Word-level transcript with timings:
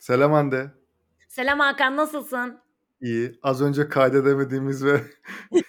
Selam 0.00 0.32
Hande. 0.32 0.70
Selam 1.28 1.58
Hakan, 1.58 1.96
nasılsın? 1.96 2.58
İyi. 3.00 3.38
Az 3.42 3.62
önce 3.62 3.88
kaydedemediğimiz 3.88 4.84
ve 4.84 5.00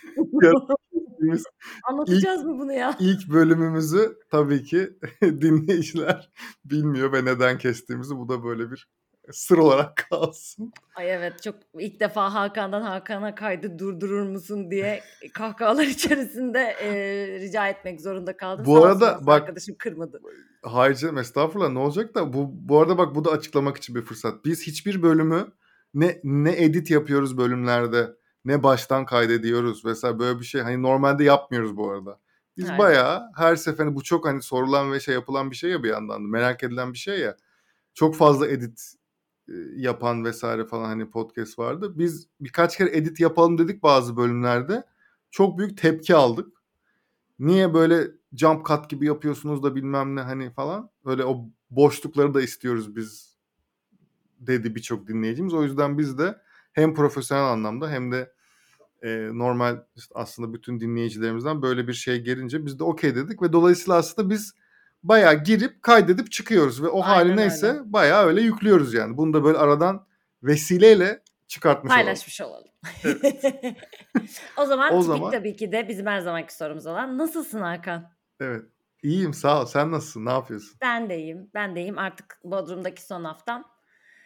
ilk, 1.21 1.39
Anlatacağız 1.83 2.43
mı 2.43 2.59
bunu 2.59 2.73
ya? 2.73 2.95
ilk 2.99 3.29
bölümümüzü 3.29 4.17
tabii 4.29 4.63
ki 4.63 4.89
dinleyiciler 5.21 6.31
bilmiyor 6.65 7.13
ve 7.13 7.25
neden 7.25 7.57
kestiğimizi. 7.57 8.15
Bu 8.17 8.29
da 8.29 8.43
böyle 8.43 8.71
bir 8.71 8.87
sır 9.33 9.57
olarak 9.57 10.05
kalsın. 10.09 10.73
Ay 10.95 11.11
evet 11.11 11.43
çok 11.43 11.55
ilk 11.79 11.99
defa 11.99 12.33
Hakan'dan 12.33 12.81
Hakan'a 12.81 13.35
kaydı 13.35 13.79
durdurur 13.79 14.21
musun 14.23 14.71
diye 14.71 15.03
kahkahalar 15.33 15.83
içerisinde 15.87 16.59
e, 16.59 16.89
rica 17.39 17.67
etmek 17.67 18.01
zorunda 18.01 18.37
kaldım. 18.37 18.65
Bu 18.65 18.75
Sağ 18.75 18.85
arada 18.85 19.13
olsun, 19.15 19.27
bak- 19.27 19.41
arkadaşım 19.41 19.75
kırmadı. 19.79 20.21
Hayır 20.63 20.95
canım 20.95 21.17
estağfurullah 21.17 21.69
ne 21.69 21.79
olacak 21.79 22.15
da 22.15 22.33
bu 22.33 22.49
bu 22.53 22.79
arada 22.81 22.97
bak 22.97 23.15
bu 23.15 23.25
da 23.25 23.31
açıklamak 23.31 23.77
için 23.77 23.95
bir 23.95 24.01
fırsat. 24.01 24.45
Biz 24.45 24.67
hiçbir 24.67 25.03
bölümü 25.03 25.47
ne 25.93 26.19
ne 26.23 26.63
edit 26.63 26.91
yapıyoruz 26.91 27.37
bölümlerde 27.37 28.07
ne 28.45 28.63
baştan 28.63 29.05
kaydediyoruz 29.05 29.85
vesaire 29.85 30.19
böyle 30.19 30.39
bir 30.39 30.45
şey 30.45 30.61
hani 30.61 30.81
normalde 30.83 31.23
yapmıyoruz 31.23 31.77
bu 31.77 31.91
arada. 31.91 32.19
Biz 32.57 32.65
Aynen. 32.65 32.77
bayağı 32.79 33.21
her 33.37 33.55
seferinde 33.55 33.95
bu 33.95 34.03
çok 34.03 34.25
hani 34.25 34.41
sorulan 34.41 34.91
ve 34.91 34.99
şey 34.99 35.13
yapılan 35.13 35.51
bir 35.51 35.55
şey 35.55 35.69
ya 35.71 35.83
bir 35.83 35.89
yandan 35.89 36.23
da 36.23 36.27
merak 36.27 36.63
edilen 36.63 36.93
bir 36.93 36.97
şey 36.97 37.19
ya. 37.19 37.37
Çok 37.93 38.15
fazla 38.15 38.47
edit 38.47 38.93
yapan 39.75 40.25
vesaire 40.25 40.65
falan 40.65 40.85
hani 40.85 41.09
podcast 41.09 41.59
vardı. 41.59 41.99
Biz 41.99 42.27
birkaç 42.41 42.77
kere 42.77 42.97
edit 42.97 43.19
yapalım 43.19 43.57
dedik 43.57 43.83
bazı 43.83 44.17
bölümlerde. 44.17 44.83
Çok 45.31 45.57
büyük 45.57 45.77
tepki 45.77 46.15
aldık. 46.15 46.47
Niye 47.39 47.73
böyle 47.73 48.07
jump 48.33 48.65
cut 48.65 48.89
gibi 48.89 49.05
yapıyorsunuz 49.05 49.63
da 49.63 49.75
bilmem 49.75 50.15
ne 50.15 50.21
hani 50.21 50.51
falan. 50.51 50.89
Öyle 51.05 51.25
o 51.25 51.49
boşlukları 51.69 52.33
da 52.33 52.41
istiyoruz 52.41 52.95
biz 52.95 53.37
dedi 54.39 54.75
birçok 54.75 55.07
dinleyicimiz. 55.07 55.53
O 55.53 55.63
yüzden 55.63 55.97
biz 55.97 56.17
de 56.17 56.41
hem 56.73 56.93
profesyonel 56.93 57.43
anlamda 57.43 57.89
hem 57.89 58.11
de 58.11 58.33
e, 59.01 59.29
normal 59.33 59.83
işte 59.95 60.15
aslında 60.15 60.53
bütün 60.53 60.79
dinleyicilerimizden 60.79 61.61
böyle 61.61 61.87
bir 61.87 61.93
şey 61.93 62.21
gelince 62.21 62.65
biz 62.65 62.79
de 62.79 62.83
okey 62.83 63.15
dedik 63.15 63.41
ve 63.41 63.53
dolayısıyla 63.53 63.95
aslında 63.95 64.29
biz 64.29 64.53
bayağı 65.03 65.43
girip 65.43 65.83
kaydedip 65.83 66.31
çıkıyoruz 66.31 66.83
ve 66.83 66.87
o 66.87 67.01
hali 67.01 67.21
Aynen 67.31 67.37
neyse 67.37 67.67
öyle. 67.67 67.79
bayağı 67.93 68.25
öyle 68.25 68.41
yüklüyoruz 68.41 68.93
yani. 68.93 69.17
Bunu 69.17 69.33
da 69.33 69.43
böyle 69.43 69.57
aradan 69.57 70.05
vesileyle 70.43 71.21
çıkartmış 71.47 71.91
olalım. 71.91 72.03
Paylaşmış 72.05 72.41
olalım. 72.41 72.67
o 74.57 74.65
zaman 74.65 74.93
O 74.95 75.01
zaman- 75.01 75.31
tabii 75.31 75.55
ki 75.55 75.71
de 75.71 75.87
bizim 75.87 76.05
her 76.05 76.19
zamanki 76.19 76.55
sorumuz 76.55 76.85
olan 76.87 77.17
nasılsın 77.17 77.61
Hakan? 77.61 78.09
Evet. 78.39 78.65
İyiyim 79.03 79.33
sağ 79.33 79.61
ol. 79.61 79.65
Sen 79.65 79.91
nasılsın? 79.91 80.25
Ne 80.25 80.29
yapıyorsun? 80.31 80.77
Ben 80.81 81.09
de 81.09 81.17
iyiyim. 81.17 81.49
Ben 81.53 81.75
de 81.75 81.79
iyiyim. 81.81 81.97
Artık 81.97 82.37
Bodrum'daki 82.43 83.01
son 83.05 83.23
haftam. 83.23 83.63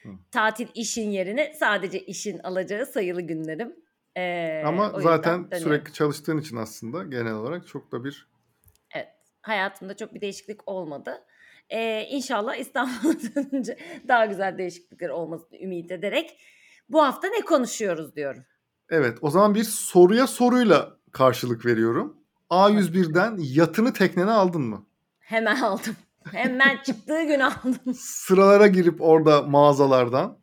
Hı. 0.03 0.09
Tatil 0.31 0.67
işin 0.75 1.09
yerine 1.09 1.53
sadece 1.59 1.99
işin 1.99 2.39
alacağı 2.39 2.85
sayılı 2.85 3.21
günlerim. 3.21 3.75
Ee, 4.17 4.63
Ama 4.65 4.89
zaten 4.99 5.33
dönüyorum. 5.33 5.57
sürekli 5.67 5.93
çalıştığın 5.93 6.37
için 6.37 6.57
aslında 6.57 7.03
genel 7.03 7.33
olarak 7.33 7.67
çok 7.67 7.91
da 7.91 8.03
bir 8.03 8.27
Evet. 8.27 8.34
Hayatımda 9.45 9.95
çok 9.95 10.13
bir 10.13 10.21
değişiklik 10.21 10.67
olmadı. 10.69 11.23
Ee, 11.69 12.07
inşallah 12.09 12.55
İstanbul'a 12.55 13.13
dönünce 13.35 13.77
daha 14.07 14.25
güzel 14.25 14.57
değişiklikler 14.57 15.09
olmasını 15.09 15.57
ümit 15.59 15.91
ederek 15.91 16.37
bu 16.89 17.03
hafta 17.03 17.27
ne 17.27 17.41
konuşuyoruz 17.41 18.15
diyorum. 18.15 18.43
Evet, 18.89 19.17
o 19.21 19.29
zaman 19.29 19.55
bir 19.55 19.63
soruya 19.63 20.27
soruyla 20.27 20.97
karşılık 21.11 21.65
veriyorum. 21.65 22.17
A101'den 22.49 23.37
yatını 23.39 23.93
teknene 23.93 24.31
aldın 24.31 24.61
mı? 24.61 24.85
Hemen 25.19 25.61
aldım. 25.61 25.95
Hemen 26.31 26.77
çıktığı 26.85 27.23
gün 27.23 27.39
aldım. 27.39 27.93
Sıralara 27.97 28.67
girip 28.67 29.01
orada 29.01 29.41
mağazalardan 29.41 30.37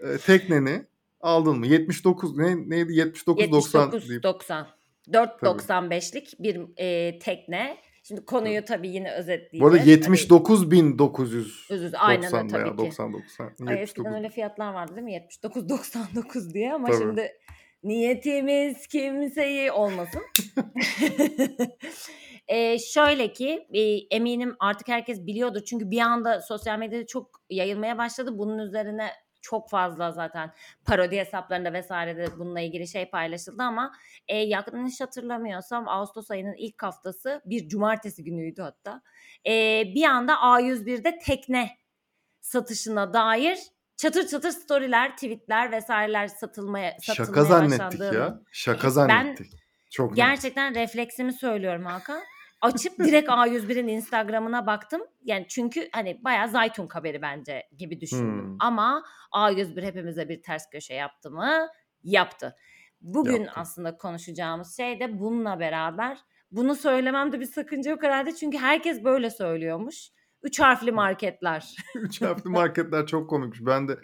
e, 0.00 0.18
tekneni 0.18 0.86
aldın 1.20 1.58
mı? 1.58 1.66
79 1.66 2.36
ne 2.36 2.68
neydi 2.70 2.94
79 2.94 3.52
90 3.52 3.92
deyip 3.92 4.24
79.90. 4.24 4.64
4.95'lik 5.08 6.42
bir 6.42 6.60
e, 6.76 7.18
tekne. 7.18 7.76
Şimdi 8.10 8.24
konuyu 8.24 8.64
tabii 8.64 8.88
yine 8.88 9.12
özetleyeceğiz. 9.12 9.60
Bu 9.62 9.66
arada 9.66 9.78
Hani- 9.80 9.90
79.990 9.90 11.70
Özür- 11.70 11.92
aynen 11.98 12.34
öyle 12.36 12.48
tabii 12.48 12.70
ki. 12.70 12.78
99. 12.78 13.38
Ha, 13.40 13.44
Ay 13.44 13.50
79. 13.50 13.82
eskiden 13.82 14.14
öyle 14.14 14.28
fiyatlar 14.28 14.72
vardı 14.74 14.92
değil 14.96 15.04
mi? 15.04 15.12
79.99 15.12 16.54
diye 16.54 16.72
ama 16.72 16.86
Tabii. 16.88 16.98
şimdi 16.98 17.32
niyetimiz 17.82 18.86
kimseyi 18.86 19.72
olmasın. 19.72 20.22
Ee, 22.48 22.78
şöyle 22.78 23.32
ki 23.32 23.66
e, 23.72 23.80
eminim 24.16 24.56
artık 24.60 24.88
herkes 24.88 25.26
biliyordur 25.26 25.60
çünkü 25.64 25.90
bir 25.90 26.00
anda 26.00 26.40
sosyal 26.40 26.78
medyada 26.78 27.06
çok 27.06 27.42
yayılmaya 27.50 27.98
başladı. 27.98 28.38
Bunun 28.38 28.58
üzerine 28.58 29.10
çok 29.40 29.70
fazla 29.70 30.12
zaten 30.12 30.52
parodi 30.84 31.18
hesaplarında 31.18 31.72
vesairede 31.72 32.38
bununla 32.38 32.60
ilgili 32.60 32.88
şey 32.88 33.10
paylaşıldı 33.10 33.62
ama 33.62 33.92
e, 34.28 34.36
yanlış 34.36 35.00
hatırlamıyorsam 35.00 35.88
Ağustos 35.88 36.30
ayının 36.30 36.54
ilk 36.58 36.82
haftası 36.82 37.42
bir 37.44 37.68
cumartesi 37.68 38.24
günüydü 38.24 38.62
hatta. 38.62 39.02
E, 39.46 39.82
bir 39.94 40.04
anda 40.04 40.32
A101'de 40.32 41.18
tekne 41.18 41.70
satışına 42.40 43.12
dair 43.12 43.58
çatır 43.96 44.26
çatır 44.28 44.50
storyler, 44.50 45.12
tweetler 45.16 45.72
vesaireler 45.72 46.26
satılmaya 46.28 46.96
satılmaya 47.00 47.26
Şaka 47.26 47.44
zannettik 47.44 47.80
başlandığını- 48.00 48.14
ya. 48.16 48.40
Şaka 48.52 48.86
Ben 48.86 48.90
zannettik. 48.90 49.52
Çok 49.90 50.10
net. 50.10 50.16
Gerçekten 50.16 50.74
refleksimi 50.74 51.32
söylüyorum 51.32 51.84
Hakan. 51.84 52.22
Açıp 52.60 52.98
direkt 52.98 53.28
A101'in 53.28 53.88
Instagram'ına 53.88 54.66
baktım. 54.66 55.00
Yani 55.22 55.46
çünkü 55.48 55.88
hani 55.92 56.24
bayağı 56.24 56.48
Zaytun 56.48 56.88
haberi 56.88 57.22
bence 57.22 57.62
gibi 57.78 58.00
düşündüm. 58.00 58.44
Hmm. 58.44 58.56
Ama 58.60 59.04
A101 59.32 59.82
hepimize 59.82 60.28
bir 60.28 60.42
ters 60.42 60.70
köşe 60.70 60.94
yaptı 60.94 61.30
mı? 61.30 61.68
Yaptı. 62.02 62.56
Bugün 63.00 63.42
Yaptı. 63.42 63.60
aslında 63.60 63.96
konuşacağımız 63.96 64.76
şey 64.76 65.00
de 65.00 65.20
bununla 65.20 65.60
beraber 65.60 66.18
bunu 66.50 66.74
söylememde 66.74 67.40
bir 67.40 67.44
sakınca 67.44 67.90
yok 67.90 68.02
herhalde. 68.02 68.34
Çünkü 68.34 68.58
herkes 68.58 69.04
böyle 69.04 69.30
söylüyormuş. 69.30 70.10
Üç 70.42 70.60
harfli 70.60 70.92
marketler. 70.92 71.76
Üç 71.94 72.22
harfli 72.22 72.50
marketler 72.50 73.06
çok 73.06 73.30
komikmiş. 73.30 73.60
Ben 73.66 73.88
de 73.88 73.98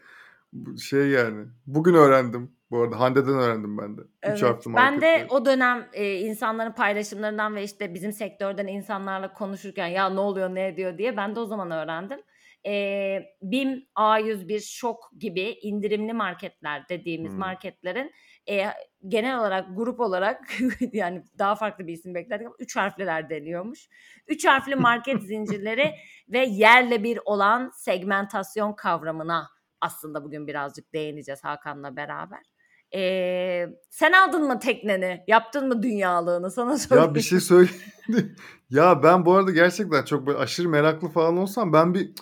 şey 0.79 1.09
yani 1.09 1.47
bugün 1.67 1.95
öğrendim. 1.95 2.56
Bu 2.71 2.83
arada 2.83 3.01
Hande'den 3.01 3.35
öğrendim 3.35 3.79
ben 3.79 3.97
de. 3.97 4.01
Üç 4.01 4.09
Evet, 4.23 4.43
harfli 4.43 4.75
ben 4.77 5.01
de 5.01 5.27
o 5.31 5.45
dönem 5.45 5.89
e, 5.93 6.15
insanların 6.15 6.73
paylaşımlarından 6.73 7.55
ve 7.55 7.63
işte 7.65 7.95
bizim 7.95 8.13
sektörden 8.13 8.67
insanlarla 8.67 9.33
konuşurken 9.33 9.87
ya 9.87 10.11
ne 10.11 10.21
oluyor 10.21 10.55
ne 10.55 10.67
ediyor 10.67 10.99
diye 10.99 11.17
ben 11.17 11.37
de 11.37 11.41
o 11.41 11.47
zaman 11.47 11.71
öğrendim. 11.71 12.21
E, 12.67 13.23
BİM, 13.43 13.87
A101, 13.95 14.61
Şok 14.61 15.11
gibi 15.19 15.41
indirimli 15.63 16.13
marketler 16.13 16.89
dediğimiz 16.89 17.33
Hmm. 17.33 17.39
marketlerin 17.39 18.13
e, 18.49 18.67
genel 19.09 19.39
olarak 19.39 19.67
grup 19.77 20.01
olarak 20.01 20.45
yani 20.93 21.25
daha 21.39 21.55
farklı 21.55 21.87
bir 21.87 21.93
isim 21.93 22.15
beklerdik 22.15 22.47
ama 22.47 22.57
üç 22.59 22.77
harfliler 22.77 23.31
deniyormuş. 23.31 23.89
Üç 24.27 24.47
harfli 24.47 24.77
market 24.77 25.23
zincirleri 25.23 25.95
ve 26.29 26.39
yerle 26.39 27.03
bir 27.03 27.19
olan 27.25 27.71
segmentasyon 27.75 28.73
kavramına 28.73 29.49
aslında 29.81 30.25
bugün 30.25 30.47
birazcık 30.47 30.93
değineceğiz 30.95 31.45
Hakan'la 31.45 31.97
beraber. 31.97 32.56
Ee, 32.95 33.67
sen 33.91 34.13
aldın 34.13 34.47
mı 34.47 34.59
tekneni? 34.59 35.25
Yaptın 35.27 35.69
mı 35.69 35.83
dünyalığını? 35.83 36.51
Sana 36.51 36.79
sorayım. 36.79 37.09
Ya 37.09 37.15
bir 37.15 37.21
şey 37.21 37.41
söyle. 37.41 37.71
ya 38.71 39.03
ben 39.03 39.27
bu 39.27 39.35
arada 39.35 39.51
gerçekten 39.51 40.05
çok 40.05 40.27
böyle 40.27 40.39
aşırı 40.39 40.69
meraklı 40.69 41.09
falan 41.09 41.37
olsam 41.37 41.73
ben 41.73 41.95
bir 41.95 42.13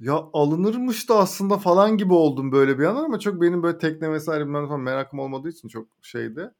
ya 0.00 0.14
alınırmış 0.32 1.08
da 1.08 1.18
aslında 1.18 1.58
falan 1.58 1.96
gibi 1.96 2.12
oldum 2.12 2.52
böyle 2.52 2.78
bir 2.78 2.84
an 2.84 2.96
ama 2.96 3.18
çok 3.18 3.42
benim 3.42 3.62
böyle 3.62 3.78
tekne 3.78 4.12
vesaire 4.12 4.44
bilmem 4.44 4.66
falan 4.66 4.80
merakım 4.80 5.18
olmadığı 5.18 5.48
için 5.48 5.68
çok 5.68 5.88
şeydi. 6.02 6.50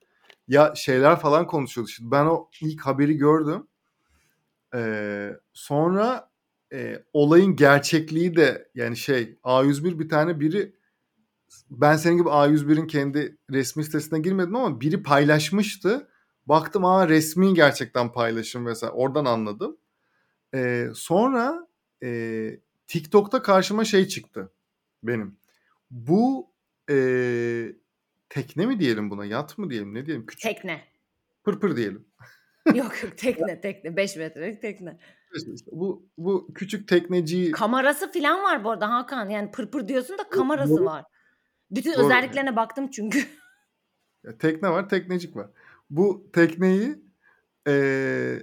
Ya 0.48 0.72
şeyler 0.76 1.16
falan 1.16 1.46
konuşuyordu 1.46 1.90
şimdi. 1.90 2.10
Ben 2.10 2.26
o 2.26 2.48
ilk 2.60 2.80
haberi 2.80 3.16
gördüm. 3.16 3.66
Ee, 4.74 5.30
sonra 5.52 6.30
e, 6.72 7.02
olayın 7.12 7.56
gerçekliği 7.56 8.36
de 8.36 8.68
yani 8.74 8.96
şey 8.96 9.38
A101 9.44 9.98
bir 9.98 10.08
tane 10.08 10.40
biri 10.40 10.74
ben 11.70 11.96
senin 11.96 12.16
gibi 12.16 12.28
A101'in 12.28 12.86
kendi 12.86 13.36
resmi 13.50 13.84
sitesine 13.84 14.18
girmedim 14.18 14.56
ama 14.56 14.80
biri 14.80 15.02
paylaşmıştı. 15.02 16.08
Baktım 16.46 16.84
aa 16.84 17.08
resmi 17.08 17.54
gerçekten 17.54 18.12
paylaşım 18.12 18.66
vesaire 18.66 18.92
oradan 18.92 19.24
anladım. 19.24 19.76
Ee, 20.54 20.88
sonra 20.94 21.66
e, 22.02 22.50
TikTok'ta 22.86 23.42
karşıma 23.42 23.84
şey 23.84 24.08
çıktı 24.08 24.52
benim. 25.02 25.36
Bu 25.90 26.50
e, 26.90 26.96
tekne 28.28 28.66
mi 28.66 28.80
diyelim 28.80 29.10
buna 29.10 29.24
yat 29.24 29.58
mı 29.58 29.70
diyelim 29.70 29.94
ne 29.94 30.06
diyelim 30.06 30.26
küçük 30.26 30.42
Tekne. 30.42 30.84
pırpır 31.44 31.76
diyelim. 31.76 32.06
Yok 32.74 33.02
yok 33.02 33.18
tekne 33.18 33.60
tekne. 33.60 33.96
5 33.96 34.16
metrelik 34.16 34.62
tekne. 34.62 34.98
İşte, 35.34 35.70
bu 35.72 36.08
bu 36.18 36.48
küçük 36.54 36.88
tekneciyi 36.88 37.50
Kamerası 37.50 38.12
falan 38.12 38.42
var 38.42 38.64
bu 38.64 38.70
arada 38.70 38.90
Hakan. 38.90 39.28
Yani 39.28 39.50
pırpır 39.50 39.88
diyorsun 39.88 40.18
da 40.18 40.28
kamerası 40.28 40.84
var. 40.84 41.04
Bütün 41.70 41.94
Doğru. 41.94 42.04
özelliklerine 42.04 42.56
baktım 42.56 42.88
çünkü. 42.90 43.24
Ya 44.24 44.38
tekne 44.38 44.70
var, 44.70 44.88
teknecik 44.88 45.36
var. 45.36 45.50
Bu 45.90 46.30
tekneyi 46.32 47.02
e, 47.68 48.42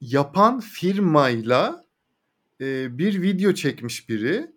yapan 0.00 0.60
firmayla 0.60 1.84
e, 2.60 2.98
bir 2.98 3.22
video 3.22 3.52
çekmiş 3.52 4.08
biri 4.08 4.52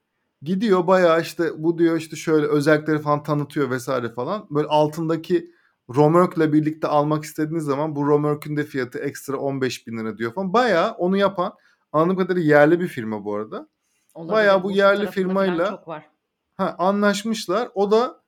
Gidiyor 0.46 0.88
bayağı 0.88 1.22
işte 1.22 1.64
bu 1.64 1.78
diyor 1.78 1.98
işte 1.98 2.16
şöyle 2.16 2.48
özellikleri 2.48 3.00
falan 3.00 3.24
tanıtıyor 3.24 3.78
vs. 3.78 3.90
falan. 4.16 4.48
Böyle 4.50 4.68
altındaki 4.68 5.52
römorkla 5.96 6.54
birlikte 6.54 6.88
almak 6.88 7.24
istediğiniz 7.24 7.64
zaman 7.64 7.96
bu 7.96 8.10
römorkün 8.10 8.58
de 8.58 8.64
fiyatı 8.64 9.00
ekstra 9.00 9.38
15 9.38 9.88
bin 9.88 9.98
lira 9.98 10.18
diyor 10.18 10.34
falan. 10.34 10.54
Bayağı 10.54 10.92
onu 10.92 11.18
yapan 11.18 11.54
anladığım 11.92 12.18
kadarıyla 12.18 12.56
yerli 12.58 12.80
bir 12.80 12.88
firma 12.88 13.26
bu 13.26 13.36
arada. 13.36 13.68
Olabilir. 14.14 14.34
Bayağı 14.34 14.64
bu 14.64 14.72
yerli 14.72 15.12
firmayla 15.12 15.70
çok 15.70 15.88
var. 15.88 16.10
Ha, 16.58 16.76
anlaşmışlar. 16.80 17.70
O 17.74 17.92
da 17.92 18.24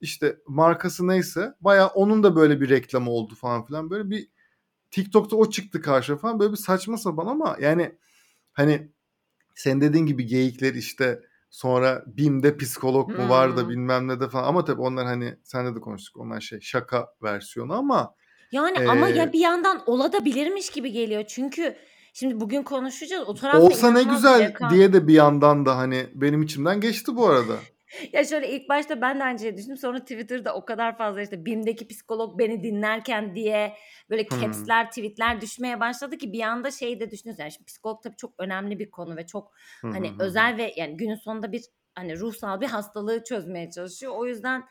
işte 0.00 0.36
markası 0.48 1.08
neyse 1.08 1.54
bayağı 1.60 1.88
onun 1.88 2.22
da 2.22 2.36
böyle 2.36 2.60
bir 2.60 2.68
reklamı 2.68 3.10
oldu 3.10 3.34
falan 3.34 3.66
filan. 3.66 3.90
Böyle 3.90 4.10
bir 4.10 4.28
TikTok'ta 4.90 5.36
o 5.36 5.50
çıktı 5.50 5.82
karşıma 5.82 6.18
falan. 6.18 6.40
Böyle 6.40 6.52
bir 6.52 6.56
saçma 6.56 6.98
sapan 6.98 7.26
ama 7.26 7.56
yani 7.60 7.98
hani 8.52 8.92
sen 9.54 9.80
dediğin 9.80 10.06
gibi 10.06 10.26
geyikler 10.26 10.74
işte 10.74 11.20
sonra 11.50 12.04
BİM'de 12.06 12.56
psikolog 12.56 13.08
mu 13.18 13.28
var 13.28 13.56
da 13.56 13.62
Hmm. 13.62 13.68
bilmem 13.70 14.08
ne 14.08 14.20
de 14.20 14.28
falan. 14.28 14.44
Ama 14.44 14.64
tabii 14.64 14.80
onlar 14.80 15.06
hani 15.06 15.36
senle 15.44 15.74
de 15.76 15.80
konuştuk. 15.80 16.16
Onlar 16.16 16.40
şey 16.40 16.60
şaka 16.60 17.08
versiyonu 17.22 17.72
ama 17.74 18.14
Yani 18.52 18.78
ama 18.88 19.08
Ee, 19.08 19.12
ya 19.12 19.32
bir 19.32 19.38
yandan 19.40 19.82
olabilirmiş 19.86 20.70
gibi 20.70 20.92
geliyor. 20.92 21.24
Çünkü 21.28 21.76
şimdi 22.14 22.40
bugün 22.40 22.62
konuşacağız. 22.62 23.28
O 23.28 23.34
tarafta 23.34 23.62
olsa 23.62 23.90
ne 23.90 24.02
güzel 24.02 24.48
rekam. 24.48 24.70
diye 24.70 24.92
de 24.92 25.06
bir 25.08 25.14
yandan 25.14 25.66
da 25.66 25.76
hani 25.76 26.06
benim 26.14 26.42
içimden 26.42 26.80
geçti 26.80 27.16
bu 27.16 27.26
arada. 27.26 27.54
Ya 28.12 28.24
şöyle 28.24 28.50
ilk 28.50 28.68
başta 28.68 29.00
ben 29.00 29.20
de 29.20 29.24
aynı 29.24 29.38
şeyi 29.38 29.56
düşündüm. 29.56 29.76
Sonra 29.76 29.98
Twitter'da 29.98 30.54
o 30.54 30.64
kadar 30.64 30.98
fazla 30.98 31.22
işte 31.22 31.44
BİM'deki 31.44 31.88
psikolog 31.88 32.38
beni 32.38 32.62
dinlerken 32.62 33.34
diye 33.34 33.76
böyle 34.10 34.22
Hmm. 34.22 34.40
caps'ler, 34.40 34.88
tweet'ler 34.90 35.40
düşmeye 35.40 35.80
başladı 35.80 36.18
ki 36.18 36.32
bir 36.32 36.40
anda 36.40 36.70
şey 36.70 37.00
de 37.00 37.10
düşünüyorsun. 37.10 37.42
Yani 37.42 37.52
şimdi 37.52 37.64
psikolog 37.66 38.02
tabii 38.02 38.16
çok 38.16 38.34
önemli 38.38 38.78
bir 38.78 38.90
konu 38.90 39.16
ve 39.16 39.26
çok 39.26 39.52
hı 39.80 39.88
hani 39.88 40.12
özel 40.18 40.56
ve 40.56 40.72
yani 40.76 40.96
günün 40.96 41.14
sonunda 41.14 41.52
bir 41.52 41.64
hani 41.94 42.18
ruhsal 42.20 42.60
bir 42.60 42.66
hastalığı 42.66 43.24
çözmeye 43.24 43.70
çalışıyor. 43.70 44.12
O 44.16 44.26
yüzden 44.26 44.64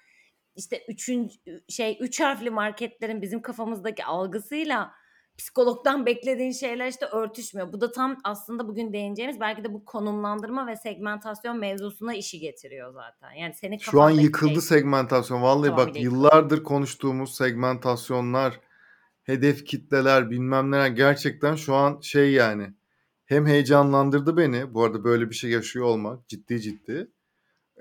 işte 0.55 0.83
üçüncü 0.87 1.35
şey 1.69 1.97
üç 2.01 2.19
harfli 2.19 2.49
marketlerin 2.49 3.21
bizim 3.21 3.41
kafamızdaki 3.41 4.05
algısıyla 4.05 4.91
psikologdan 5.37 6.05
beklediğin 6.05 6.51
şeyler 6.51 6.87
işte 6.87 7.05
örtüşmüyor. 7.05 7.73
Bu 7.73 7.81
da 7.81 7.91
tam 7.91 8.17
aslında 8.23 8.67
bugün 8.67 8.93
değineceğimiz 8.93 9.39
belki 9.39 9.63
de 9.63 9.73
bu 9.73 9.85
konumlandırma 9.85 10.67
ve 10.67 10.75
segmentasyon 10.75 11.59
mevzusuna 11.59 12.13
işi 12.13 12.39
getiriyor 12.39 12.93
zaten. 12.93 13.31
Yani 13.31 13.53
senin 13.53 13.77
Şu 13.77 14.01
an 14.01 14.09
yıkıldı 14.09 14.51
şey 14.51 14.61
segmentasyon. 14.61 15.41
Vallahi 15.41 15.71
bak 15.71 15.77
tamamıyla 15.77 15.99
yıkıldı. 15.99 16.15
yıllardır 16.15 16.63
konuştuğumuz 16.63 17.35
segmentasyonlar, 17.35 18.59
hedef 19.23 19.65
kitleler, 19.65 20.29
bilmem 20.29 20.71
neler 20.71 20.87
gerçekten 20.87 21.55
şu 21.55 21.75
an 21.75 21.99
şey 22.01 22.31
yani 22.31 22.73
hem 23.25 23.45
heyecanlandırdı 23.47 24.37
beni. 24.37 24.73
Bu 24.73 24.83
arada 24.83 25.03
böyle 25.03 25.29
bir 25.29 25.35
şey 25.35 25.51
yaşıyor 25.51 25.85
olmak 25.85 26.27
ciddi 26.27 26.61
ciddi. 26.61 27.11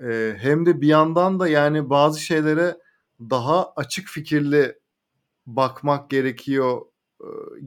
Ee, 0.01 0.35
hem 0.37 0.65
de 0.65 0.81
bir 0.81 0.87
yandan 0.87 1.39
da 1.39 1.47
yani 1.47 1.89
bazı 1.89 2.19
şeylere 2.19 2.77
daha 3.19 3.73
açık 3.75 4.07
fikirli 4.07 4.79
bakmak 5.45 6.09
gerekiyor 6.09 6.81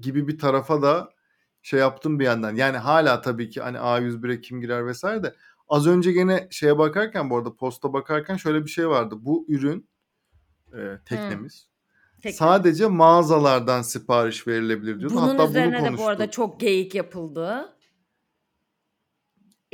gibi 0.01 0.29
bir 0.29 0.39
tarafa 0.39 0.83
da 0.83 1.11
şey 1.63 1.81
yaptım 1.81 2.21
bir 2.21 2.25
yandan. 2.25 2.55
Yani 2.55 2.77
hala 2.77 3.21
tabii 3.21 3.51
ki 3.51 3.61
hani 3.61 3.77
A101'e 3.77 4.41
kim 4.41 4.61
girer 4.61 4.87
vesaire 4.87 5.23
de 5.23 5.35
az 5.69 5.87
önce 5.87 6.13
gene 6.13 6.49
şeye 6.51 6.79
bakarken 6.79 7.31
bu 7.31 7.37
arada 7.37 7.57
posta 7.57 7.93
bakarken 7.93 8.37
şöyle 8.37 8.65
bir 8.65 8.71
şey 8.71 8.89
vardı. 8.89 9.15
Bu 9.19 9.45
ürün 9.49 9.89
e, 10.73 10.99
teknemiz 11.05 11.69
Teknemiz. 12.23 12.37
sadece 12.37 12.87
mağazalardan 12.87 13.83
sipariş 13.83 14.47
verilebilir 14.47 15.01
diyordu. 15.01 15.15
Bunun 15.15 15.27
Hatta 15.27 15.39
bunu 15.39 15.49
üzerine 15.49 15.85
de 15.85 15.99
bu 15.99 16.07
arada 16.07 16.31
çok 16.31 16.61
geyik 16.61 16.95
yapıldı. 16.95 17.76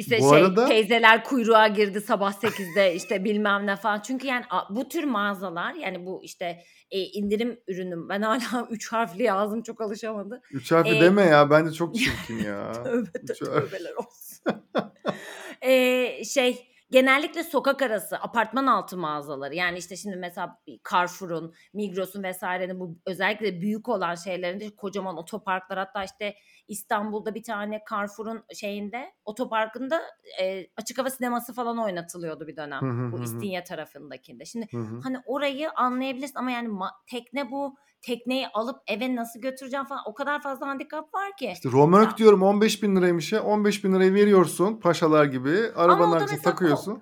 İşte 0.03 0.19
Bu 0.21 0.31
şey 0.31 0.39
arada 0.43 0.67
teyzeler 0.67 1.25
kuyruğa 1.25 1.69
girdi 1.69 2.01
sabah 2.01 2.33
8'de 2.33 2.95
işte 2.95 3.25
bilmem 3.25 3.67
ne 3.67 3.77
falan. 3.77 4.01
Çünkü 4.01 4.27
yani 4.27 4.45
bu 4.71 4.89
tür 4.89 5.05
mağazalar 5.05 5.75
yani 5.75 6.07
bu 6.07 6.21
işte 6.25 6.59
e, 6.91 7.01
indirim 7.01 7.61
ürünüm. 7.69 8.09
Ben 8.09 8.23
hala 8.23 8.67
3 8.71 8.93
harfli 8.93 9.23
yazdım 9.23 9.63
çok 9.63 9.81
alışamadı. 9.81 10.43
üç 10.53 10.73
harfi 10.73 10.91
E, 10.91 11.01
deme 11.01 11.23
ya 11.23 11.51
bence 11.51 11.73
çok 11.73 11.95
çirkin 11.99 12.39
ya. 12.45 12.73
tövbe 12.73 13.09
harf. 13.29 13.39
tövbeler 13.39 13.93
olsun. 13.95 14.45
e, 15.63 16.25
şey 16.25 16.72
genellikle 16.93 17.45
sokak 17.45 17.83
arası 17.83 18.17
apartman 18.17 18.67
altı 18.67 18.97
mağazaları 18.97 19.55
yani 19.55 19.79
işte 19.79 19.97
şimdi 19.97 20.17
mesela 20.17 20.61
Carrefour'un, 20.93 21.55
Migros'un 21.75 22.23
vesairenin 22.23 22.81
bu 22.81 22.99
özellikle 23.07 23.61
büyük 23.61 23.89
olan 23.89 24.15
şeylerinde 24.15 24.77
kocaman 24.77 25.17
otoparklar 25.17 25.79
hatta 25.79 26.05
işte 26.05 26.35
İstanbul'da 26.69 27.35
bir 27.35 27.43
tane 27.43 27.81
Carrefour'un 27.91 28.45
şeyinde 28.55 29.13
otoparkında 29.25 30.03
e, 30.41 30.67
açık 30.77 30.99
hava 30.99 31.11
sineması 31.11 31.55
falan 31.55 31.79
oynatılıyordu 31.79 32.47
bir 32.47 32.57
dönem. 32.57 32.81
Hı 32.81 32.87
hı 32.87 33.13
Bu. 33.13 33.23
İstinye 33.23 33.65
tarafındakinde. 33.65 34.45
Şimdi 34.45 34.67
Hı 34.71 34.79
hı. 34.79 35.01
hani 35.03 35.17
orayı 35.27 35.71
anlayabilirsin 35.71 36.39
ama 36.39 36.51
yani 36.51 36.69
tekne 37.07 37.51
bu 37.51 37.77
tekneyi 38.03 38.49
alıp 38.49 38.77
eve 38.87 39.17
nasıl 39.17 39.41
götüreceğim 39.41 39.87
falan 39.87 40.03
o 40.07 40.15
kadar 40.15 40.43
fazla 40.43 40.67
handikap 40.69 41.15
var 41.15 41.37
ki. 41.37 41.51
İşte 41.53 41.69
Mesela 41.69 42.17
diyorum 42.17 42.43
15 42.43 42.83
bin 42.83 42.97
liraymış 42.97 43.33
ya. 43.33 43.43
15 43.43 43.85
bin 43.85 43.93
lirayı 43.93 44.15
veriyorsun 44.15 44.81
paşalar 44.81 45.25
gibi. 45.25 45.59
Arabanın 45.77 46.13
o 46.13 46.15
arkasına 46.15 46.41
takıyorsun. 46.41 46.85
Sonra 46.85 47.01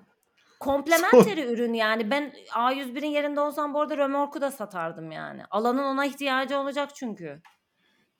komplementeri 0.59 1.45
ürün 1.53 1.73
yani. 1.73 2.11
Ben 2.11 2.33
A101'in 2.49 3.09
yerinde 3.09 3.39
olsam 3.39 3.73
bu 3.73 3.81
arada 3.81 3.97
römorku 3.97 4.41
da 4.41 4.51
satardım 4.51 5.11
yani. 5.11 5.41
Alanın 5.51 5.83
ona 5.83 6.05
ihtiyacı 6.05 6.57
olacak 6.57 6.89
çünkü. 6.95 7.41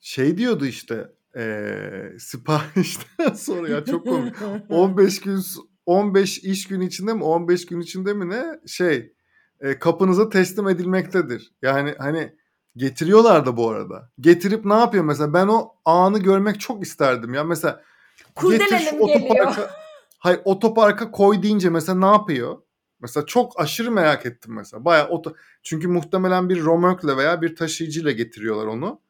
şey 0.00 0.38
diyordu 0.38 0.66
işte 0.66 1.08
eee 1.36 2.12
siparişten 2.18 3.32
sonra 3.34 3.68
ya 3.68 3.84
çok 3.84 4.06
komik. 4.06 4.34
15 4.68 5.20
gün 5.20 5.40
15 5.86 6.38
iş 6.38 6.68
gün 6.68 6.80
içinde 6.80 7.14
mi 7.14 7.24
15 7.24 7.66
gün 7.66 7.80
içinde 7.80 8.14
mi 8.14 8.30
ne 8.30 8.44
şey 8.66 9.12
e, 9.60 9.78
kapınıza 9.78 10.28
teslim 10.28 10.68
edilmektedir. 10.68 11.52
Yani 11.62 11.94
hani 11.98 12.36
getiriyorlar 12.76 13.46
da 13.46 13.56
bu 13.56 13.70
arada. 13.70 14.10
Getirip 14.20 14.64
ne 14.64 14.74
yapıyor 14.74 15.04
mesela 15.04 15.34
ben 15.34 15.46
o 15.46 15.74
anı 15.84 16.18
görmek 16.18 16.60
çok 16.60 16.82
isterdim 16.82 17.34
ya. 17.34 17.44
Mesela 17.44 17.72
getir 17.72 18.24
şu 18.26 18.34
Kurdelenim 18.34 19.06
geliyor. 19.06 19.30
otoparka 19.30 19.70
hayır 20.18 20.40
otoparka 20.44 21.10
koy 21.10 21.42
deyince 21.42 21.70
mesela 21.70 21.98
ne 21.98 22.16
yapıyor? 22.16 22.58
Mesela 23.00 23.26
çok 23.26 23.60
aşırı 23.60 23.90
merak 23.90 24.26
ettim 24.26 24.54
mesela. 24.54 24.84
Bayağı 24.84 25.08
oto 25.08 25.34
çünkü 25.62 25.88
muhtemelen 25.88 26.48
bir 26.48 26.62
romörkle 26.62 27.16
veya 27.16 27.42
bir 27.42 27.56
taşıyıcıyla 27.56 28.10
getiriyorlar 28.10 28.66
onu. 28.66 29.00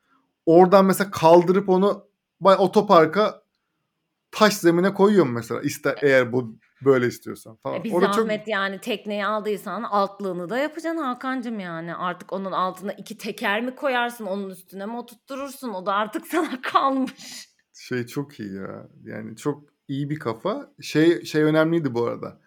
Oradan 0.47 0.85
mesela 0.85 1.11
kaldırıp 1.11 1.69
onu 1.69 2.07
bay 2.41 2.57
otoparka 2.59 3.43
taş 4.31 4.55
zemine 4.55 4.95
koyuyorum 4.95 5.33
mesela 5.33 5.61
ister 5.61 5.99
eğer 6.03 6.33
bu 6.33 6.57
böyle 6.85 7.07
istiyorsan 7.07 7.55
E 7.55 7.57
falan. 7.63 7.85
bir 7.85 7.93
Orada 7.93 8.07
çok 8.07 8.15
zahmet 8.15 8.49
yani 8.49 8.81
tekneyi 8.81 9.27
aldıysan 9.27 9.83
altlığını 9.83 10.51
da 10.51 10.59
yapacaksın 10.59 11.03
Hakan'cığım 11.03 11.61
yani. 11.61 11.95
Artık 11.95 12.33
onun 12.33 12.53
altına 12.53 12.93
iki 12.93 13.19
teker 13.19 13.63
mi 13.63 13.75
koyarsın 13.75 14.27
onun 14.27 14.51
üstüne 14.51 14.87
mi 14.87 14.97
oturtturursun 14.97 15.69
o 15.69 15.87
da 15.87 15.95
artık 15.95 16.27
sana 16.31 16.61
kalmış. 16.63 17.49
şey 17.75 18.07
çok 18.07 18.41
iyi 18.41 18.55
ya. 18.55 18.89
Yani 19.05 19.37
çok 19.37 19.65
iyi 19.89 20.11
bir 20.11 20.19
kafa. 20.19 20.73
Şey 20.81 21.25
şey 21.25 21.43
önemliydi 21.43 21.95
bu 21.95 22.07
arada. 22.07 22.41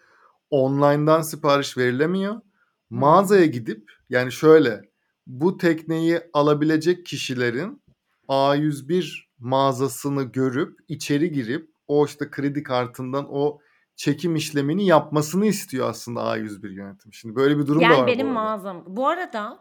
Online'dan 0.49 1.21
sipariş 1.21 1.77
verilemiyor. 1.77 2.41
Mağazaya 2.89 3.45
gidip 3.45 3.91
yani 4.09 4.31
şöyle 4.31 4.81
bu 5.27 5.57
tekneyi 5.57 6.19
alabilecek 6.33 7.05
kişilerin 7.05 7.81
A101 8.29 9.25
mağazasını 9.39 10.23
görüp 10.23 10.79
içeri 10.87 11.31
girip 11.31 11.69
o 11.87 12.05
işte 12.05 12.29
kredi 12.31 12.63
kartından 12.63 13.25
o 13.29 13.59
çekim 13.95 14.35
işlemini 14.35 14.85
yapmasını 14.85 15.45
istiyor 15.45 15.89
aslında 15.89 16.23
A101 16.23 16.69
yönetim. 16.69 17.13
Şimdi 17.13 17.35
böyle 17.35 17.57
bir 17.57 17.67
durum 17.67 17.83
da 17.83 17.89
Gel 17.89 17.97
var 17.97 18.07
benim 18.07 18.27
bu 18.27 18.31
mağazam. 18.33 18.83
Bu 18.87 19.07
arada 19.07 19.59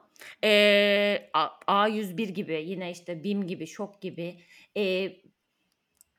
A- 1.34 1.48
A101 1.66 2.28
gibi 2.28 2.64
yine 2.66 2.90
işte 2.90 3.24
BİM 3.24 3.46
gibi 3.46 3.66
Şok 3.66 4.02
gibi 4.02 4.40
eee, 4.74 5.22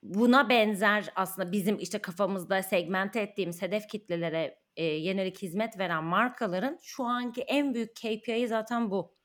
buna 0.03 0.49
benzer 0.49 1.09
aslında 1.15 1.51
bizim 1.51 1.79
işte 1.79 1.99
kafamızda 1.99 2.63
segmente 2.63 3.19
ettiğimiz 3.21 3.61
hedef 3.61 3.87
kitlelere 3.87 4.59
eee, 4.77 5.05
yönelik 5.07 5.41
hizmet 5.41 5.79
veren 5.79 6.03
markaların 6.03 6.79
şu 6.83 7.03
anki 7.03 7.41
en 7.41 7.73
büyük 7.73 7.95
KPI'yi 7.95 8.47
zaten 8.47 8.91
bu. 8.91 9.15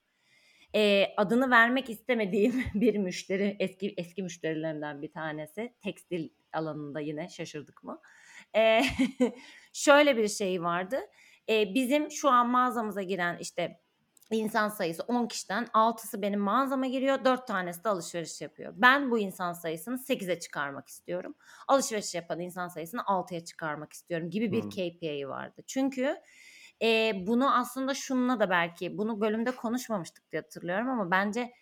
Eee, 0.75 1.15
adını 1.17 1.51
vermek 1.51 1.91
istemediğim 1.91 2.65
bir 2.75 2.97
müşteri 2.99 3.57
eski 3.61 3.95
eski 3.97 4.23
müşterilerimden 4.23 5.03
bir 5.03 5.13
tanesi 5.13 5.75
tekstil 5.81 6.29
alanında 6.53 7.01
yine 7.01 7.29
şaşırdık 7.29 7.85
mı? 7.85 8.01
Eee, 8.55 8.85
şöyle 9.73 10.17
bir 10.17 10.29
şey 10.29 10.63
vardı. 10.63 11.01
Eee, 11.49 11.73
bizim 11.75 12.11
şu 12.11 12.29
an 12.31 12.49
mağazamıza 12.49 13.03
giren 13.03 13.39
işte 13.41 13.81
insan 14.31 14.69
sayısı 14.69 15.03
10 15.03 15.27
kişiden 15.27 15.69
6'sı 15.75 16.23
benim 16.23 16.41
mağazama 16.41 16.87
giriyor, 16.87 17.25
4 17.25 17.47
tanesi 17.47 17.85
de 17.85 17.89
alışveriş 17.89 18.41
yapıyor. 18.41 18.73
Ben 18.77 19.11
bu 19.11 19.19
insan 19.19 19.53
sayısını 19.53 19.99
8'e 19.99 20.39
çıkarmak 20.41 20.89
istiyorum. 20.89 21.35
Alışveriş 21.69 22.15
yapan 22.15 22.41
insan 22.41 22.69
sayısını 22.69 23.03
6'ya 23.07 23.45
çıkarmak 23.45 23.93
istiyorum 23.93 24.31
gibi 24.31 24.53
bir 24.53 24.63
Hmm. 24.63 24.71
KPI 24.71 25.29
vardı. 25.29 25.63
Çünkü 25.67 26.17
e, 26.83 27.13
bunu 27.27 27.57
aslında 27.59 27.95
şununla 27.95 28.41
da 28.41 28.51
belki 28.51 28.99
bunu 28.99 29.21
bölümde 29.21 29.51
konuşmamıştık 29.57 30.33
diye 30.33 30.43
hatırlıyorum 30.43 30.89
ama 30.89 31.11
bence 31.11 31.53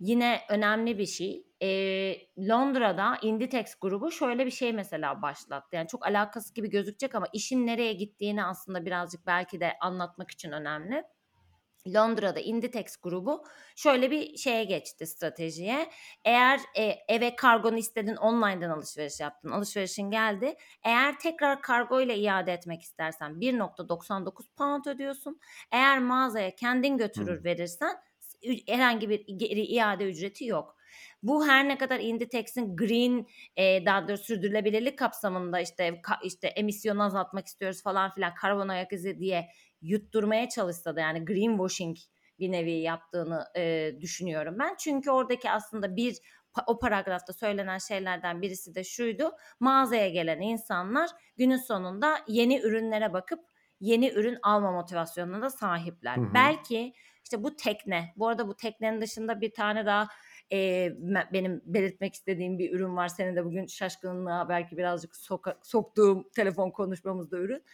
yine 0.00 0.40
önemli 0.50 0.98
bir 0.98 1.06
şey. 1.06 1.46
Eee, 1.60 2.28
Londra'da 2.38 3.18
Inditex 3.22 3.74
grubu 3.80 4.10
şöyle 4.10 4.46
bir 4.46 4.50
şey 4.50 4.72
mesela 4.72 5.22
başlattı. 5.22 5.76
Yani 5.76 5.88
çok 5.88 6.06
alakasız 6.06 6.54
gibi 6.54 6.70
gözükecek 6.70 7.14
ama 7.14 7.26
işin 7.32 7.66
nereye 7.66 7.92
gittiğini 7.92 8.44
aslında 8.44 8.86
birazcık 8.86 9.26
belki 9.26 9.60
de 9.60 9.72
anlatmak 9.80 10.30
için 10.30 10.52
önemli. 10.52 11.04
Londra'da 11.86 12.40
Inditex 12.40 12.96
grubu 12.96 13.44
şöyle 13.76 14.10
bir 14.10 14.36
şeye 14.36 14.64
geçti 14.64 15.06
stratejiye. 15.06 15.90
Eğer 16.24 16.60
e, 16.76 16.82
eve 17.08 17.36
kargonu 17.36 17.78
istedin 17.78 18.16
online'dan 18.16 18.70
alışveriş 18.70 19.20
yaptın. 19.20 19.50
Alışverişin 19.50 20.10
geldi. 20.10 20.54
Eğer 20.84 21.18
tekrar 21.18 21.62
kargo 21.62 22.00
ile 22.00 22.16
iade 22.16 22.52
etmek 22.52 22.82
istersen 22.82 23.40
1.99 23.40 24.46
pound 24.56 24.84
ödüyorsun. 24.84 25.40
Eğer 25.72 25.98
mağazaya 25.98 26.54
kendin 26.54 26.98
götürür 26.98 27.36
Hımm. 27.36 27.44
verirsen 27.44 27.96
herhangi 28.66 29.08
bir 29.08 29.26
geri 29.26 29.60
iade 29.62 30.10
ücreti 30.10 30.44
yok. 30.44 30.76
Bu 31.22 31.46
her 31.46 31.68
ne 31.68 31.78
kadar 31.78 32.00
Inditex'in 32.00 32.76
green 32.76 33.26
e, 33.56 33.86
daha 33.86 34.08
doğrusu 34.08 34.24
sürdürülebilirlik 34.24 34.98
kapsamında 34.98 35.60
işte 35.60 36.00
ka, 36.02 36.18
işte 36.24 36.48
emisyonu 36.48 37.02
azaltmak 37.02 37.46
istiyoruz 37.46 37.82
falan 37.82 38.10
filan 38.10 38.34
karbon 38.34 38.68
ayak 38.68 38.92
izi 38.92 39.18
diye 39.18 39.48
yutturmaya 39.82 40.48
çalışsa 40.48 40.96
da 40.96 41.00
yani 41.00 41.24
greenwashing 41.24 41.96
bir 42.38 42.52
nevi 42.52 42.72
yaptığını 42.72 43.44
e, 43.56 43.92
düşünüyorum 44.00 44.56
ben. 44.58 44.76
Çünkü 44.78 45.10
oradaki 45.10 45.50
aslında 45.50 45.96
bir 45.96 46.16
o 46.66 46.78
paragrafta 46.78 47.32
söylenen 47.32 47.78
şeylerden 47.78 48.42
birisi 48.42 48.74
de 48.74 48.84
şuydu. 48.84 49.32
Mağazaya 49.60 50.08
gelen 50.08 50.40
insanlar 50.40 51.10
günün 51.36 51.56
sonunda 51.56 52.18
yeni 52.28 52.60
ürünlere 52.60 53.12
bakıp 53.12 53.40
yeni 53.80 54.10
ürün 54.10 54.38
alma 54.42 54.72
motivasyonuna 54.72 55.42
da 55.42 55.50
sahipler. 55.50 56.16
Hı 56.16 56.20
hı. 56.20 56.34
Belki 56.34 56.92
işte 57.24 57.42
bu 57.42 57.56
tekne. 57.56 58.12
Bu 58.16 58.28
arada 58.28 58.48
bu 58.48 58.56
teknenin 58.56 59.00
dışında 59.00 59.40
bir 59.40 59.52
tane 59.52 59.86
daha 59.86 60.08
e, 60.52 60.92
benim 61.32 61.62
belirtmek 61.64 62.14
istediğim 62.14 62.58
bir 62.58 62.72
ürün 62.72 62.96
var. 62.96 63.08
Senin 63.08 63.36
de 63.36 63.44
bugün 63.44 63.66
şaşkınlığa 63.66 64.48
belki 64.48 64.76
birazcık 64.76 65.16
soka, 65.16 65.58
soktuğum 65.62 66.30
telefon 66.36 66.70
konuşmamızda 66.70 67.38
ürün. 67.38 67.64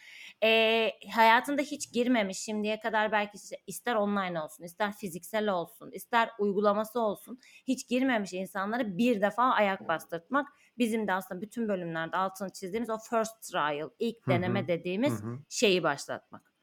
E, 0.43 0.91
hayatında 1.11 1.61
hiç 1.61 1.93
girmemiş 1.93 2.37
şimdiye 2.39 2.79
kadar 2.79 3.11
belki 3.11 3.37
ister 3.67 3.95
online 3.95 4.41
olsun, 4.41 4.63
ister 4.63 4.93
fiziksel 4.93 5.49
olsun, 5.49 5.91
ister 5.91 6.29
uygulaması 6.39 6.99
olsun 6.99 7.39
hiç 7.67 7.87
girmemiş 7.87 8.33
insanları 8.33 8.97
bir 8.97 9.21
defa 9.21 9.43
ayak 9.43 9.87
bastırtmak 9.87 10.47
bizim 10.77 11.07
de 11.07 11.13
aslında 11.13 11.41
bütün 11.41 11.67
bölümlerde 11.67 12.17
altını 12.17 12.49
çizdiğimiz 12.49 12.89
o 12.89 12.97
first 12.97 13.43
trial, 13.51 13.89
ilk 13.99 14.27
deneme 14.29 14.63
hı. 14.63 14.67
dediğimiz 14.67 15.23
Hı 15.23 15.27
hı. 15.27 15.39
şeyi 15.49 15.83
başlatmak. 15.83 16.56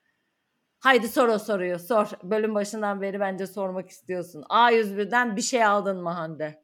Haydi 0.84 1.08
sor 1.08 1.28
o 1.28 1.38
soruyu 1.38 1.78
sor. 1.78 2.06
Bölüm 2.22 2.54
başından 2.54 3.00
beri 3.00 3.20
bence 3.20 3.46
sormak 3.46 3.90
istiyorsun. 3.90 4.42
A101'den 4.42 5.36
bir 5.36 5.42
şey 5.42 5.64
aldın 5.64 6.02
mı 6.02 6.10
Hande? 6.10 6.62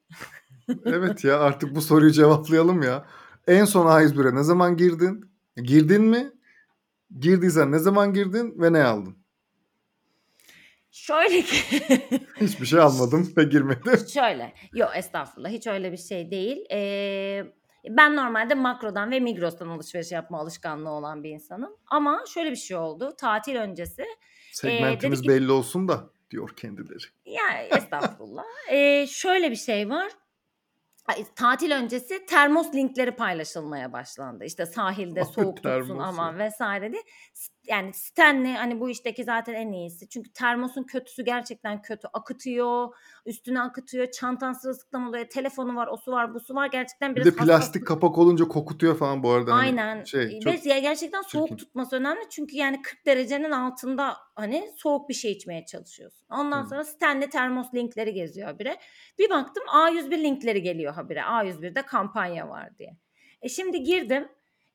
Evet 0.84 1.24
ya 1.24 1.40
artık 1.40 1.74
bu 1.74 1.80
soruyu 1.80 2.10
cevaplayalım 2.10 2.82
ya. 2.82 3.06
En 3.46 3.64
son 3.64 3.86
A101'e 3.86 4.34
ne 4.34 4.42
zaman 4.42 4.76
girdin? 4.76 5.32
Girdin 5.56 6.02
mi? 6.02 6.32
Girdiysen 7.18 7.72
ne 7.72 7.78
zaman 7.78 8.12
girdin 8.12 8.54
ve 8.60 8.72
ne 8.72 8.84
aldın? 8.84 9.16
Şöyle 10.90 11.42
ki 11.42 11.80
Hiçbir 12.40 12.66
şey 12.66 12.80
almadım 12.80 13.32
ve 13.36 13.44
girmedim. 13.44 14.08
Şöyle. 14.08 14.54
Yok 14.74 14.90
estağfurullah 14.94 15.50
hiç 15.50 15.66
öyle 15.66 15.92
bir 15.92 15.96
şey 15.96 16.30
değil. 16.30 16.64
Ee, 16.72 17.46
ben 17.88 18.16
normalde 18.16 18.54
Makro'dan 18.54 19.10
ve 19.10 19.20
Migros'tan 19.20 19.68
alışveriş 19.68 20.12
yapma 20.12 20.38
alışkanlığı 20.40 20.90
olan 20.90 21.24
bir 21.24 21.30
insanım. 21.30 21.76
Ama 21.86 22.24
şöyle 22.34 22.50
bir 22.50 22.56
şey 22.56 22.76
oldu. 22.76 23.14
Tatil 23.18 23.56
öncesi. 23.56 24.04
Segmentimiz 24.52 25.20
e, 25.20 25.22
ki, 25.22 25.28
belli 25.28 25.52
olsun 25.52 25.88
da 25.88 26.10
diyor 26.30 26.56
kendileri. 26.56 27.04
Ya 27.24 27.62
estağfurullah. 27.76 28.44
ee, 28.70 29.06
şöyle 29.06 29.50
bir 29.50 29.56
şey 29.56 29.90
var. 29.90 30.12
Tatil 31.36 31.70
öncesi 31.70 32.26
termos 32.26 32.74
linkleri 32.74 33.10
paylaşılmaya 33.10 33.92
başlandı. 33.92 34.44
İşte 34.44 34.66
sahilde 34.66 35.24
soğuk 35.24 35.62
tutsun 35.62 35.98
aman 35.98 36.38
vesaire 36.38 36.92
diye. 36.92 37.02
Yani 37.66 37.92
Stanley 37.92 38.52
hani 38.52 38.80
bu 38.80 38.90
işteki 38.90 39.24
zaten 39.24 39.54
en 39.54 39.72
iyisi. 39.72 40.08
Çünkü 40.08 40.32
termosun 40.32 40.82
kötüsü 40.84 41.24
gerçekten 41.24 41.82
kötü. 41.82 42.08
Akıtıyor, 42.12 42.88
üstüne 43.26 43.60
akıtıyor, 43.60 44.10
çantan 44.10 44.52
sırılsıklam 44.52 45.08
oluyor, 45.08 45.24
telefonu 45.24 45.76
var, 45.76 45.86
osu 45.86 46.12
var, 46.12 46.34
busu 46.34 46.54
var. 46.54 46.66
Gerçekten 46.66 47.16
biraz 47.16 47.26
Bir 47.26 47.32
de 47.32 47.36
plastik 47.36 47.82
hassas... 47.82 47.88
kapak 47.88 48.18
olunca 48.18 48.44
kokutuyor 48.44 48.98
falan 48.98 49.22
bu 49.22 49.30
arada. 49.30 49.52
Hani 49.52 49.60
Aynen. 49.60 49.96
Hani 49.96 50.08
şey, 50.08 50.40
çok 50.40 50.52
Ve 50.66 50.80
gerçekten 50.80 51.22
soğuk 51.22 51.48
çirkin. 51.48 51.56
tutması 51.64 51.96
önemli. 51.96 52.20
Çünkü 52.30 52.56
yani 52.56 52.82
40 52.82 53.06
derecenin 53.06 53.50
altında 53.50 54.16
hani 54.36 54.70
soğuk 54.76 55.08
bir 55.08 55.14
şey 55.14 55.32
içmeye 55.32 55.64
çalışıyorsun. 55.66 56.26
Ondan 56.30 56.64
sonra 56.64 56.84
Stanley 56.84 57.30
termos 57.30 57.74
linkleri 57.74 58.14
geziyor 58.14 58.48
habire. 58.48 58.78
Bir 59.18 59.30
baktım 59.30 59.64
A101 59.74 60.22
linkleri 60.22 60.62
geliyor 60.62 60.94
habire. 60.94 61.20
A101'de 61.20 61.82
kampanya 61.82 62.48
var 62.48 62.78
diye. 62.78 62.96
E 63.42 63.48
şimdi 63.48 63.82
girdim. 63.82 64.28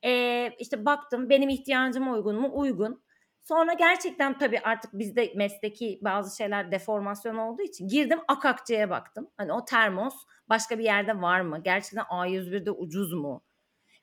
E, 0.06 0.52
işte 0.60 0.86
baktım 0.86 1.30
benim 1.30 1.50
ihtiyacıma 1.50 2.14
uygun 2.14 2.42
mu? 2.42 2.50
Uygun. 2.54 3.04
Sonra 3.42 3.74
gerçekten 3.74 4.38
tabii 4.38 4.60
artık 4.60 4.94
bizde 4.94 5.34
mesleki 5.36 6.00
bazı 6.04 6.38
şeyler 6.38 6.72
deformasyon 6.72 7.36
olduğu 7.36 7.62
için 7.62 7.88
girdim 7.88 8.20
Akakçı'ya 8.28 8.90
baktım. 8.90 9.30
Hani 9.38 9.54
o 9.54 9.66
termos 9.66 10.16
başka 10.50 10.80
bir 10.80 10.84
yerde 10.84 11.22
var 11.22 11.42
mı? 11.42 11.64
Gerçekten 11.64 12.04
A101'de 12.04 12.72
ucuz 12.72 13.14
mu? 13.14 13.44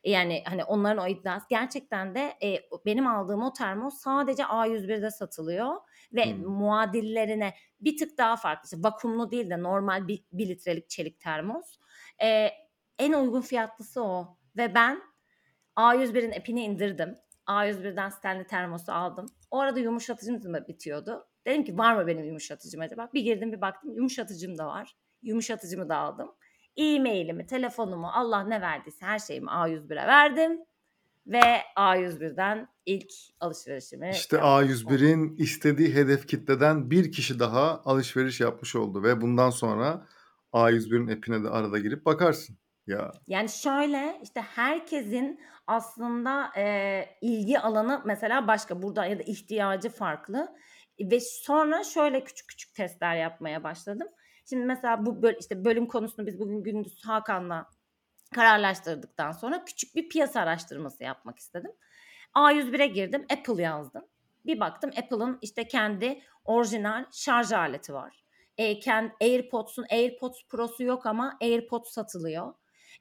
Yani 0.05 0.43
hani 0.47 0.65
onların 0.65 1.05
o 1.05 1.09
iddiası 1.09 1.47
gerçekten 1.51 2.15
de 2.15 2.35
e, 2.43 2.61
benim 2.87 3.07
aldığım 3.07 3.43
o 3.43 3.53
termos 3.53 3.95
sadece 3.95 4.43
A101'de 4.43 5.11
satılıyor 5.11 5.77
ve 6.13 6.25
hmm. 6.25 6.45
muadillerine 6.45 7.55
bir 7.81 7.97
tık 7.97 8.19
daha 8.19 8.37
farklı. 8.37 8.65
İşte 8.65 8.77
vakumlu 8.89 9.31
değil 9.31 9.51
de 9.51 9.63
normal 9.63 10.09
bir, 10.09 10.25
bir 10.33 10.49
litrelik 10.49 10.91
çelik 10.91 11.21
termos. 11.21 11.79
E, 12.23 12.49
en 12.99 13.13
uygun 13.13 13.41
fiyatlısı 13.41 14.03
o 14.03 14.37
ve 14.57 14.75
ben 14.75 15.12
A101'in 15.77 16.33
app'ini 16.33 16.65
indirdim. 16.65 17.19
A101'den 17.47 18.09
Stanley 18.09 18.45
termosu 18.45 18.93
aldım. 18.93 19.27
O 19.51 19.59
arada 19.59 19.81
yumuşatıcım 19.81 20.55
da 20.55 20.69
bitiyordu. 20.69 21.27
Dedim 21.47 21.65
ki 21.65 21.79
var 21.79 21.95
mı 21.97 22.07
benim 22.07 22.25
yumuşatıcım 22.25 22.81
acaba? 22.81 23.11
Bir 23.15 23.21
girdim 23.21 23.53
bir 23.53 23.61
baktım 23.61 23.95
yumuşatıcım 23.95 24.59
da 24.59 24.67
var. 24.67 24.97
Yumuşatıcımı 25.23 25.89
da 25.89 25.97
aldım. 25.97 26.33
E-mailimi, 26.77 27.47
telefonumu, 27.47 28.07
Allah 28.07 28.45
ne 28.45 28.61
verdiyse 28.61 29.07
her 29.07 29.19
şeyimi 29.19 29.47
A101'e 29.47 30.07
verdim. 30.07 30.61
Ve 31.27 31.43
A101'den 31.77 32.69
ilk 32.87 33.11
alışverişimi 33.41 34.11
İşte 34.11 34.37
A101'in 34.37 35.37
istediği 35.37 35.95
hedef 35.95 36.27
kitleden 36.27 36.91
bir 36.91 37.13
kişi 37.13 37.39
daha 37.39 37.83
alışveriş 37.85 38.41
yapmış 38.41 38.77
oldu. 38.77 39.03
Ve 39.03 39.21
bundan 39.21 39.51
sonra 39.51 40.07
A101'in 40.53 41.17
app'ine 41.17 41.45
de 41.45 41.49
arada 41.49 41.79
girip 41.79 42.07
bakarsın. 42.07 42.57
Ya. 42.87 43.13
Yani 43.27 43.49
şöyle 43.49 44.21
işte 44.23 44.41
herkesin 44.41 45.41
aslında 45.67 46.53
e, 46.57 47.05
ilgi 47.21 47.59
alanı 47.61 48.03
mesela 48.05 48.47
başka 48.47 48.83
burada 48.83 49.07
ya 49.07 49.19
da 49.19 49.23
ihtiyacı 49.23 49.89
farklı 49.89 50.49
ve 51.01 51.21
sonra 51.21 51.85
şöyle 51.85 52.25
küçük 52.25 52.49
küçük 52.49 52.75
testler 52.75 53.17
yapmaya 53.17 53.65
başladım. 53.65 54.09
Şimdi 54.49 54.65
mesela 54.65 55.07
bu 55.07 55.23
böl 55.23 55.35
işte 55.41 55.65
bölüm 55.65 55.87
konusunu 55.87 56.27
biz 56.27 56.39
bugün 56.39 56.63
gündüz 56.63 57.05
Hakan'la 57.05 57.71
kararlaştırdıktan 58.35 59.33
sonra 59.33 59.65
küçük 59.65 59.97
bir 59.97 60.09
piyasa 60.09 60.41
araştırması 60.41 61.05
yapmak 61.05 61.39
istedim. 61.39 61.73
A101'e 62.35 62.87
girdim, 62.87 63.27
Apple 63.33 63.63
yazdım. 63.63 64.05
Bir 64.47 64.61
baktım 64.61 64.91
Apple'ın 64.99 65.39
işte 65.43 65.69
kendi 65.69 66.23
orijinal 66.45 67.05
şarj 67.13 67.53
aleti 67.53 67.95
var. 67.95 68.25
E, 68.59 68.79
kendi 68.79 69.13
AirPods'un 69.21 69.87
AirPods 69.91 70.39
Pro'su 70.49 70.83
yok 70.83 71.07
ama 71.07 71.39
AirPods 71.41 71.91
satılıyor. 71.91 72.55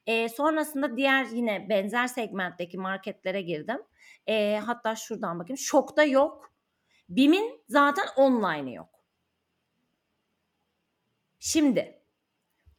E, 0.06 0.30
sonrasında 0.30 0.98
diğer 0.98 1.26
yine 1.26 1.70
benzer 1.70 2.08
segmentteki 2.08 2.78
marketlere 2.78 3.42
girdim. 3.42 3.78
E, 4.28 4.62
hatta 4.66 4.96
şuradan 4.96 5.40
bakayım. 5.40 5.58
Şok'ta 5.58 6.04
yok. 6.04 6.54
BİM'in 7.10 7.64
zaten 7.68 8.06
online'ı 8.16 8.74
yok. 8.74 8.90
Şimdi 11.40 12.02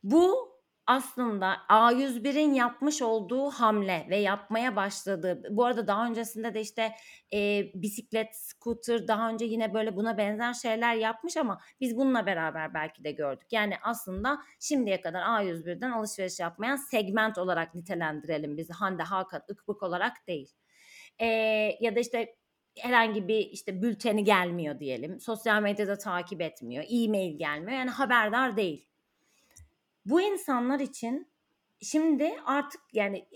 bu 0.03 0.52
aslında 0.87 1.57
A101'in 1.69 2.55
yapmış 2.55 3.03
olduğu 3.03 3.51
hamle 3.51 4.07
ve 4.11 4.17
yapmaya 4.17 4.77
başladığı 4.77 5.57
bu 5.57 5.65
arada 5.65 5.87
daha 5.87 6.07
öncesinde 6.07 6.55
de 6.55 6.61
işte 6.61 6.93
e, 7.33 7.65
bisiklet, 7.75 8.37
scooter 8.37 9.09
daha 9.09 9.29
önce 9.29 9.45
yine 9.45 9.75
böyle 9.75 9.97
buna 9.97 10.19
benzer 10.19 10.55
şeyler 10.55 10.95
yapmış 10.95 11.37
ama 11.37 11.61
biz 11.81 11.97
bununla 11.97 12.27
beraber 12.27 12.75
belki 12.75 13.05
de 13.05 13.13
gördük. 13.13 13.49
Yani 13.53 13.75
aslında 13.83 14.39
şimdiye 14.61 15.01
kadar 15.01 15.23
A101'den 15.23 15.91
alışveriş 15.91 16.41
yapmayan 16.41 16.77
segment 16.77 17.39
olarak 17.39 17.75
nitelendirelim 17.75 18.57
bizi. 18.57 18.73
Hande 18.73 19.03
Hakan 19.03 19.43
ıkbık 19.51 19.83
olarak 19.83 20.27
değil. 20.29 20.51
E, 21.19 21.27
ya 21.81 21.97
da 21.97 22.01
işte 22.01 22.37
herhangi 22.79 23.29
bir 23.29 23.39
işte 23.39 23.83
bülteni 23.83 24.25
gelmiyor 24.25 24.81
diyelim. 24.81 25.21
Sosyal 25.21 25.63
medyada 25.63 25.99
takip 25.99 26.41
etmiyor. 26.41 26.85
E-mail 26.91 27.39
gelmiyor. 27.39 27.79
Yani 27.79 27.91
haberdar 27.91 28.57
değil 28.57 28.92
bu 30.05 30.21
insanlar 30.21 30.81
için 30.81 31.33
şimdi 31.81 32.33
artık 32.47 32.81
yani 32.93 33.29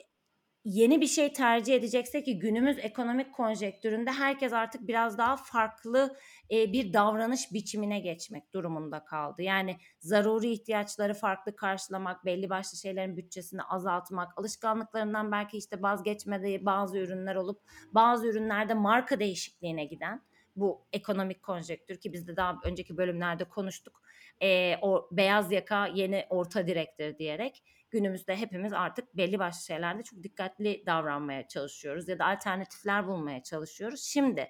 yeni 0.66 1.00
bir 1.00 1.06
şey 1.06 1.32
tercih 1.32 1.74
edecekse 1.74 2.22
ki 2.22 2.38
günümüz 2.38 2.78
ekonomik 2.78 3.34
konjektüründe 3.34 4.10
herkes 4.10 4.52
artık 4.52 4.88
biraz 4.88 5.18
daha 5.18 5.36
farklı 5.36 6.16
bir 6.50 6.92
davranış 6.92 7.52
biçimine 7.52 8.00
geçmek 8.00 8.54
durumunda 8.54 9.04
kaldı. 9.04 9.42
Yani 9.42 9.76
zaruri 10.00 10.52
ihtiyaçları 10.52 11.14
farklı 11.14 11.56
karşılamak, 11.56 12.24
belli 12.24 12.50
başlı 12.50 12.78
şeylerin 12.78 13.16
bütçesini 13.16 13.62
azaltmak, 13.62 14.38
alışkanlıklarından 14.38 15.32
belki 15.32 15.56
işte 15.56 15.82
vazgeçmediği 15.82 16.66
bazı 16.66 16.98
ürünler 16.98 17.34
olup 17.34 17.62
bazı 17.92 18.26
ürünlerde 18.26 18.74
marka 18.74 19.20
değişikliğine 19.20 19.84
giden 19.84 20.22
bu 20.56 20.86
ekonomik 20.92 21.42
konjektür 21.42 22.00
ki 22.00 22.12
biz 22.12 22.28
de 22.28 22.36
daha 22.36 22.56
önceki 22.64 22.96
bölümlerde 22.96 23.44
konuştuk. 23.44 24.02
E, 24.42 24.78
o 24.82 25.08
beyaz 25.12 25.52
yaka 25.52 25.86
yeni 25.86 26.26
orta 26.30 26.66
direktir 26.66 27.18
diyerek 27.18 27.62
günümüzde 27.90 28.36
hepimiz 28.36 28.72
artık 28.72 29.16
belli 29.16 29.38
başlı 29.38 29.64
şeylerde 29.64 30.02
çok 30.02 30.22
dikkatli 30.22 30.82
davranmaya 30.86 31.48
çalışıyoruz 31.48 32.08
ya 32.08 32.18
da 32.18 32.26
alternatifler 32.26 33.06
bulmaya 33.06 33.42
çalışıyoruz. 33.42 34.02
Şimdi 34.04 34.48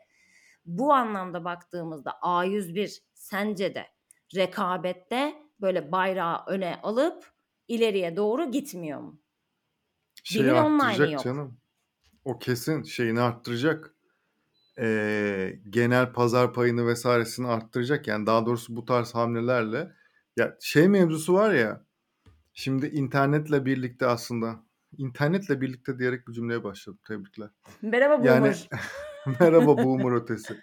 bu 0.66 0.92
anlamda 0.92 1.44
baktığımızda 1.44 2.10
A101 2.10 3.00
sence 3.14 3.74
de 3.74 3.86
rekabette 4.36 5.34
böyle 5.60 5.92
bayrağı 5.92 6.44
öne 6.46 6.80
alıp 6.82 7.32
ileriye 7.68 8.16
doğru 8.16 8.50
gitmiyor 8.50 9.00
mu? 9.00 9.20
Şeyi 10.24 10.44
Bilir 10.44 10.52
arttıracak 10.52 11.12
yok. 11.12 11.24
canım. 11.24 11.60
O 12.24 12.38
kesin 12.38 12.82
şeyini 12.82 13.20
arttıracak. 13.20 13.95
Ee, 14.80 15.58
genel 15.70 16.12
pazar 16.12 16.52
payını 16.52 16.86
vesairesini 16.86 17.46
arttıracak. 17.46 18.06
Yani 18.06 18.26
daha 18.26 18.46
doğrusu 18.46 18.76
bu 18.76 18.84
tarz 18.84 19.14
hamlelerle 19.14 19.92
ya 20.36 20.56
şey 20.60 20.88
mevzusu 20.88 21.34
var 21.34 21.54
ya 21.54 21.84
şimdi 22.52 22.86
internetle 22.86 23.64
birlikte 23.64 24.06
aslında 24.06 24.64
internetle 24.98 25.60
birlikte 25.60 25.98
diyerek 25.98 26.28
bir 26.28 26.32
cümleye 26.32 26.64
başladım. 26.64 26.98
Tebrikler. 27.08 27.48
Merhaba 27.82 28.26
Yani 28.26 28.40
boomer. 28.40 28.68
merhaba 29.40 29.84
boomer 29.84 30.22
ötesi. 30.22 30.60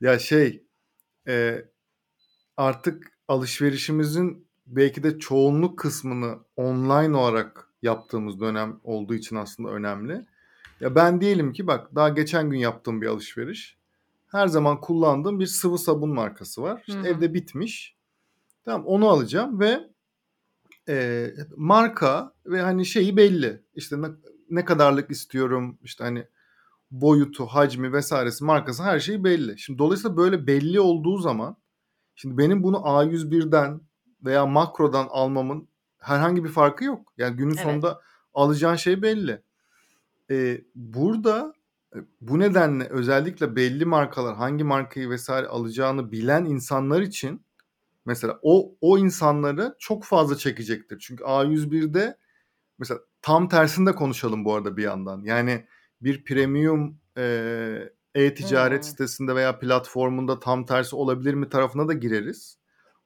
Ya 0.00 0.18
şey 0.18 0.66
e, 1.28 1.64
artık 2.56 3.12
alışverişimizin 3.28 4.48
belki 4.66 5.02
de 5.02 5.18
çoğunluk 5.18 5.78
kısmını 5.78 6.38
online 6.56 7.16
olarak 7.16 7.68
yaptığımız 7.82 8.40
dönem 8.40 8.80
olduğu 8.82 9.14
için 9.14 9.36
aslında 9.36 9.70
önemli. 9.70 10.26
Ya 10.80 10.94
ben 10.94 11.20
diyelim 11.20 11.52
ki 11.52 11.66
bak 11.66 11.94
daha 11.94 12.08
geçen 12.08 12.50
gün 12.50 12.58
yaptığım 12.58 13.02
bir 13.02 13.06
alışveriş. 13.06 13.76
Her 14.26 14.46
zaman 14.46 14.80
kullandığım 14.80 15.40
bir 15.40 15.46
sıvı 15.46 15.78
sabun 15.78 16.10
markası 16.14 16.62
var. 16.62 16.84
İşte 16.86 17.00
Hı 17.00 17.02
hı. 17.02 17.06
evde 17.06 17.34
bitmiş. 17.34 17.96
Tamam 18.64 18.86
onu 18.86 19.08
alacağım 19.08 19.60
ve 19.60 19.80
e, 20.88 21.26
marka 21.56 22.32
ve 22.46 22.60
hani 22.60 22.86
şeyi 22.86 23.16
belli. 23.16 23.62
İşte 23.74 24.02
ne, 24.02 24.06
ne 24.50 24.64
kadarlık 24.64 25.10
istiyorum 25.10 25.78
işte 25.82 26.04
hani 26.04 26.26
boyutu, 26.90 27.46
hacmi 27.46 27.92
vesairesi, 27.92 28.44
markası 28.44 28.82
her 28.82 29.00
şey 29.00 29.24
belli. 29.24 29.58
Şimdi 29.58 29.78
dolayısıyla 29.78 30.16
böyle 30.16 30.46
belli 30.46 30.80
olduğu 30.80 31.18
zaman 31.18 31.56
şimdi 32.14 32.38
benim 32.38 32.62
bunu 32.62 32.76
A101'den 32.76 33.80
veya 34.24 34.46
Makro'dan 34.46 35.06
almamın 35.10 35.68
herhangi 35.98 36.44
bir 36.44 36.48
farkı 36.48 36.84
yok. 36.84 37.12
Yani 37.18 37.36
günün 37.36 37.54
Evet. 37.54 37.62
sonunda 37.62 38.00
alacağın 38.34 38.76
şey 38.76 39.02
belli. 39.02 39.42
Ee, 40.30 40.64
burada 40.74 41.54
e, 41.96 41.98
bu 42.20 42.38
nedenle 42.38 42.88
özellikle 42.88 43.56
belli 43.56 43.84
markalar 43.84 44.36
hangi 44.36 44.64
markayı 44.64 45.10
vesaire 45.10 45.46
alacağını 45.46 46.12
bilen 46.12 46.44
insanlar 46.44 47.00
için 47.00 47.46
mesela 48.06 48.38
o 48.42 48.76
o 48.80 48.98
insanları 48.98 49.76
çok 49.78 50.04
fazla 50.04 50.36
çekecektir. 50.36 50.98
Çünkü 50.98 51.24
A101'de 51.24 52.18
mesela 52.78 53.00
tam 53.22 53.48
tersinde 53.48 53.92
konuşalım 53.94 54.44
bu 54.44 54.54
arada 54.54 54.76
bir 54.76 54.82
yandan. 54.82 55.22
Yani 55.24 55.66
bir 56.02 56.24
premium 56.24 56.98
e, 57.18 57.92
e-ticaret 58.14 58.78
Hmm. 58.84 58.90
sitesinde 58.90 59.34
veya 59.34 59.58
platformunda 59.58 60.40
tam 60.40 60.66
tersi 60.66 60.96
olabilir 60.96 61.34
mi 61.34 61.48
tarafına 61.48 61.88
da 61.88 61.92
gireriz. 61.92 62.58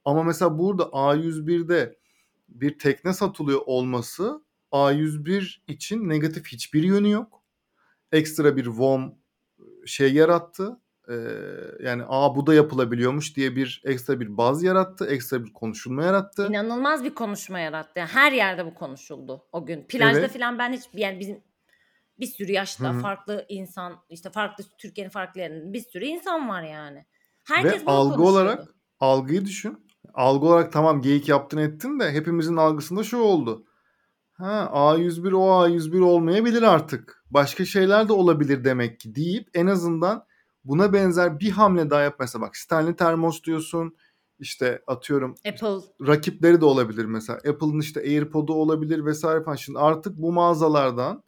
Ama 0.05 0.23
mesela 0.23 0.59
burada 0.59 0.83
A101'de 0.85 1.99
bir 2.49 2.79
tekne 2.79 3.13
satılıyor 3.13 3.61
olması 3.67 4.45
A101 4.73 5.61
için 5.69 6.09
negatif 6.09 6.47
hiçbir 6.47 6.83
yönü 6.83 7.11
yok. 7.11 7.43
Ekstra 8.13 8.57
bir 8.57 8.65
WOM 8.65 9.15
şey 9.87 10.15
yarattı. 10.15 10.81
Ee, 11.09 11.15
yani 11.85 12.03
aa 12.09 12.37
bu 12.37 12.47
da 12.47 12.55
yapılabiliyormuş 12.55 13.37
diye 13.37 13.57
bir 13.57 13.83
ekstra 13.85 14.21
bir 14.21 14.37
baz 14.37 14.63
yarattı. 14.63 15.07
Ekstra 15.07 15.45
bir 15.45 15.53
konuşulma 15.53 16.05
yarattı. 16.05 16.47
İnanılmaz 16.49 17.05
bir 17.05 17.15
konuşma 17.15 17.59
yarattı. 17.61 17.99
Yani 17.99 18.09
her 18.09 18.33
yerde 18.33 18.67
bu 18.67 18.75
konuşuldu 18.75 19.45
o 19.53 19.67
gün. 19.67 19.85
Plajda 19.89 20.19
Evet. 20.19 20.33
falan 20.33 20.59
ben 20.59 20.73
hiç 20.73 20.83
yani 20.95 21.21
bizim 21.21 21.43
bir 22.21 22.27
sürü 22.27 22.53
yaşta 22.53 22.93
Hı 22.93 22.97
hı. 22.97 23.01
farklı 23.01 23.47
insan 23.49 23.97
işte 24.09 24.31
farklı 24.31 24.65
Türkiye'nin 24.79 25.11
farklı 25.11 25.41
yerinde 25.41 25.73
bir 25.73 25.81
sürü 25.81 26.05
insan 26.05 26.49
var 26.49 26.63
yani. 26.63 27.07
Herkes 27.45 27.83
Ve 27.83 27.87
bunu 27.87 27.95
algı 27.95 28.17
konuşuyordu. 28.17 28.33
olarak 28.39 28.69
algıyı 29.01 29.45
düşün. 29.45 29.87
Algı 30.15 30.47
olarak 30.47 30.73
tamam 30.73 31.03
geyik 31.03 31.29
yaptın 31.29 31.59
ettin 31.59 32.01
de 32.01 32.13
hepimizin 32.13 32.57
algısında 32.57 33.05
şu 33.05 33.19
oldu. 33.19 33.67
Ha 34.41 34.71
A101 34.73 35.33
o 35.35 35.41
A101 35.41 36.01
olmayabilir 36.01 36.63
artık. 36.63 37.25
Başka 37.31 37.65
şeyler 37.65 38.09
de 38.09 38.13
olabilir 38.13 38.65
demek 38.65 39.01
ki 39.01 39.15
deyip 39.15 39.49
en 39.55 39.67
azından 39.67 40.25
buna 40.65 40.93
benzer 40.93 41.41
bir 41.41 41.51
hamle 41.51 41.91
daha 41.91 42.01
yap. 42.01 42.17
Mesela 42.21 42.43
bak 42.43 42.57
Stanley 42.57 42.97
Termos 42.97 43.43
diyorsun. 43.43 43.97
İşte 44.39 44.83
atıyorum 44.87 45.35
Apple 45.49 46.07
rakipleri 46.07 46.61
de 46.61 46.65
olabilir 46.65 47.05
mesela. 47.05 47.37
Apple'ın 47.37 47.81
işte 47.81 48.01
AirPod'u 48.01 48.55
olabilir 48.55 49.05
vesaire 49.05 49.43
falan. 49.45 49.57
Şimdi 49.57 49.79
artık 49.79 50.17
bu 50.17 50.33
mağazalardan 50.33 51.23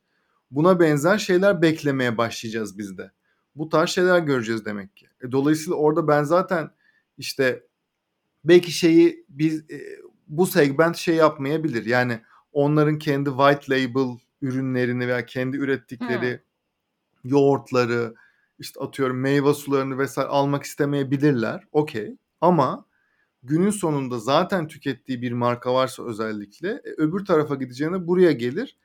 buna 0.51 0.81
benzer 0.81 1.18
şeyler 1.18 1.62
beklemeye 1.62 2.18
başlayacağız 2.18 2.79
biz 2.79 2.98
de. 2.98 3.11
Bu 3.55 3.68
tarz 3.68 3.90
şeyler 3.90 4.18
göreceğiz 4.18 4.64
demek 4.64 4.96
ki. 4.96 5.07
E, 5.25 5.33
dolayısıyla 5.33 5.77
orada 5.77 6.09
ben 6.09 6.22
zaten 6.22 6.70
işte 7.18 7.66
belki 8.44 8.72
şeyi 8.72 9.27
biz 9.29 9.70
e, 9.70 9.81
bu 10.29 10.46
segment 10.46 10.96
şey 10.96 11.14
yapmayabilir. 11.14 11.87
Yani 11.87 12.20
onların 12.53 12.99
kendi 12.99 13.31
white 13.31 13.73
label 13.73 14.19
ürünlerini 14.43 15.09
veya 15.09 15.27
kendi 15.27 15.57
ürettikleri 15.57 16.41
yoğurtları 17.25 18.15
işte 18.59 18.81
atıyorum 18.81 19.21
meyve 19.21 19.55
sularını 19.55 19.99
vesaire 19.99 20.29
almak 20.29 20.62
istemeyebilirler. 20.62 21.65
Okey. 21.73 22.17
Ama 22.41 22.87
günün 23.43 23.71
sonunda 23.71 24.19
zaten 24.19 24.69
tükettiği 24.69 25.23
bir 25.23 25.33
marka 25.33 25.75
varsa 25.75 26.05
özellikle 26.07 26.69
e, 26.69 26.91
öbür 26.97 27.25
tarafa 27.25 27.55
gideceğine 27.55 28.07
buraya 28.07 28.33
gelir. 28.33 28.77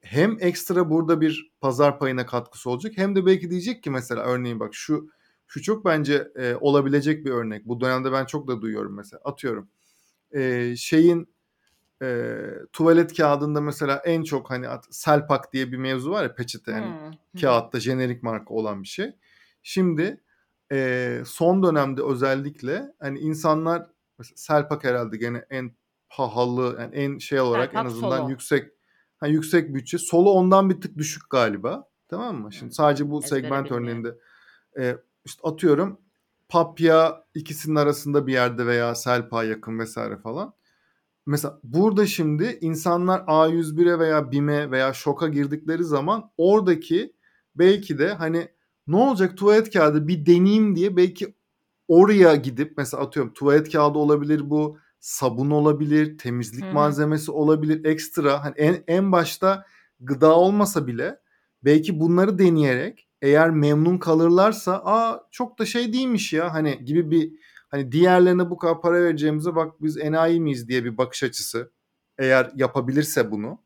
Hem 0.00 0.36
ekstra 0.40 0.90
burada 0.90 1.20
bir 1.20 1.50
pazar 1.60 1.98
payına 1.98 2.26
katkısı 2.26 2.70
olacak 2.70 2.92
hem 2.96 3.16
de 3.16 3.26
belki 3.26 3.50
diyecek 3.50 3.82
ki 3.82 3.90
mesela 3.90 4.22
örneğin 4.22 4.60
bak 4.60 4.74
şu 4.74 5.10
şu 5.46 5.62
çok 5.62 5.84
bence 5.84 6.28
e, 6.36 6.54
olabilecek 6.54 7.24
bir 7.24 7.30
örnek. 7.30 7.68
Bu 7.68 7.80
dönemde 7.80 8.12
ben 8.12 8.24
çok 8.24 8.48
da 8.48 8.62
duyuyorum 8.62 8.96
mesela. 8.96 9.20
Atıyorum 9.24 9.68
e, 10.32 10.74
şeyin 10.76 11.28
e, 12.02 12.36
tuvalet 12.72 13.16
kağıdında 13.16 13.60
mesela 13.60 13.96
en 14.04 14.22
çok 14.22 14.50
hani 14.50 14.68
at, 14.68 14.86
Selpak 14.90 15.52
diye 15.52 15.72
bir 15.72 15.76
mevzu 15.76 16.10
var 16.10 16.22
ya 16.22 16.34
peçete 16.34 16.72
yani 16.72 16.86
Hmm, 16.86 17.40
kağıtta 17.40 17.80
jenerik 17.80 18.22
marka 18.22 18.54
olan 18.54 18.82
bir 18.82 18.88
şey. 18.88 19.16
Şimdi 19.62 20.20
e, 20.72 21.22
son 21.26 21.62
dönemde 21.62 22.02
özellikle 22.02 22.92
hani 23.00 23.18
insanlar 23.18 23.86
mesela 24.18 24.36
Selpak 24.36 24.84
herhalde 24.84 25.16
gene 25.16 25.44
en 25.50 25.76
pahalı 26.10 26.76
yani 26.80 26.94
en 26.94 27.18
şey 27.18 27.40
olarak 27.40 27.70
Selpak 27.70 27.84
en 27.86 27.88
azından 27.90 28.18
Solo. 28.18 28.28
yüksek 28.30 28.72
ha, 29.16 29.26
yüksek 29.26 29.74
bütçe. 29.74 29.98
Solo 29.98 30.30
ondan 30.30 30.70
bir 30.70 30.80
tık 30.80 30.98
düşük 30.98 31.30
galiba. 31.30 31.88
Tamam 32.08 32.36
mı? 32.36 32.52
Şimdi 32.52 32.70
Hı. 32.70 32.74
sadece 32.74 33.10
bu 33.10 33.18
Ezbere 33.24 33.40
segment 33.42 33.64
bilmiyorum. 33.70 33.86
örneğinde 33.88 34.18
e, 34.78 34.96
işte 35.24 35.48
atıyorum 35.48 36.00
Papya 36.48 37.24
ikisinin 37.34 37.74
arasında 37.76 38.26
bir 38.26 38.32
yerde 38.32 38.66
veya 38.66 38.94
Selpa 38.94 39.44
yakın 39.44 39.78
vesaire 39.78 40.16
falan. 40.16 40.54
Mesela 41.28 41.60
burada 41.62 42.06
şimdi 42.06 42.58
insanlar 42.60 43.20
A101'e 43.20 43.98
veya 43.98 44.32
BİM'e 44.32 44.70
veya 44.70 44.92
Şok'a 44.92 45.28
girdikleri 45.28 45.84
zaman 45.84 46.30
oradaki 46.38 47.12
belki 47.54 47.98
de 47.98 48.14
hani 48.14 48.48
ne 48.86 48.96
olacak 48.96 49.36
tuvalet 49.36 49.72
kağıdı 49.72 50.08
bir 50.08 50.26
deneyeyim 50.26 50.76
diye 50.76 50.96
belki 50.96 51.34
oraya 51.88 52.34
gidip 52.34 52.74
mesela 52.76 53.02
atıyorum 53.02 53.32
tuvalet 53.32 53.72
kağıdı 53.72 53.98
olabilir 53.98 54.50
bu 54.50 54.78
sabun 55.00 55.50
olabilir 55.50 56.18
temizlik 56.18 56.64
Hı 56.64 56.70
hı. 56.70 56.74
malzemesi 56.74 57.30
olabilir 57.30 57.84
ekstra 57.84 58.44
hani 58.44 58.54
en, 58.56 58.84
en 58.86 59.12
başta 59.12 59.66
gıda 60.00 60.36
olmasa 60.36 60.86
bile 60.86 61.20
belki 61.64 62.00
bunları 62.00 62.38
deneyerek 62.38 63.08
eğer 63.22 63.50
memnun 63.50 63.98
kalırlarsa 63.98 64.82
aa 64.84 65.28
çok 65.30 65.58
da 65.58 65.66
şey 65.66 65.92
değilmiş 65.92 66.32
ya 66.32 66.54
hani 66.54 66.84
gibi 66.84 67.10
bir 67.10 67.32
hani 67.68 67.92
diğerlerine 67.92 68.50
bu 68.50 68.56
kadar 68.56 68.80
para 68.80 69.04
vereceğimize 69.04 69.54
bak 69.54 69.82
biz 69.82 69.96
enayi 69.96 70.40
miyiz 70.40 70.68
diye 70.68 70.84
bir 70.84 70.98
bakış 70.98 71.22
açısı 71.22 71.70
eğer 72.18 72.52
yapabilirse 72.54 73.30
bunu 73.30 73.58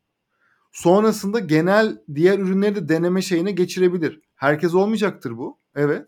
sonrasında 0.71 1.39
genel 1.39 2.01
diğer 2.15 2.39
ürünleri 2.39 2.75
de 2.75 2.89
deneme 2.89 3.21
şeyine 3.21 3.51
geçirebilir. 3.51 4.21
Herkes 4.35 4.73
olmayacaktır 4.73 5.37
bu. 5.37 5.59
Evet. 5.75 6.07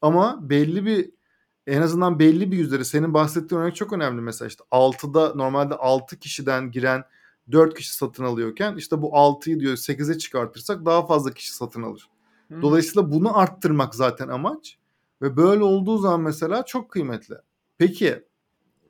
Ama 0.00 0.50
belli 0.50 0.86
bir 0.86 1.10
en 1.66 1.82
azından 1.82 2.18
belli 2.18 2.52
bir 2.52 2.56
yüzleri 2.56 2.84
senin 2.84 3.14
bahsettiğin 3.14 3.62
örnek 3.62 3.76
çok 3.76 3.92
önemli 3.92 4.20
mesela 4.20 4.48
işte 4.48 4.64
6'da 4.70 5.34
normalde 5.34 5.74
6 5.74 6.18
kişiden 6.18 6.70
giren 6.70 7.04
4 7.52 7.74
kişi 7.74 7.94
satın 7.94 8.24
alıyorken 8.24 8.76
işte 8.76 9.02
bu 9.02 9.06
6'yı 9.08 9.60
diyor 9.60 9.76
8'e 9.76 10.18
çıkartırsak 10.18 10.86
daha 10.86 11.06
fazla 11.06 11.30
kişi 11.30 11.54
satın 11.54 11.82
alır. 11.82 12.08
Hı. 12.52 12.62
Dolayısıyla 12.62 13.12
bunu 13.12 13.38
arttırmak 13.38 13.94
zaten 13.94 14.28
amaç 14.28 14.77
ve 15.22 15.36
böyle 15.36 15.62
olduğu 15.62 15.98
zaman 15.98 16.20
mesela 16.20 16.64
çok 16.64 16.90
kıymetli. 16.90 17.34
Peki 17.78 18.24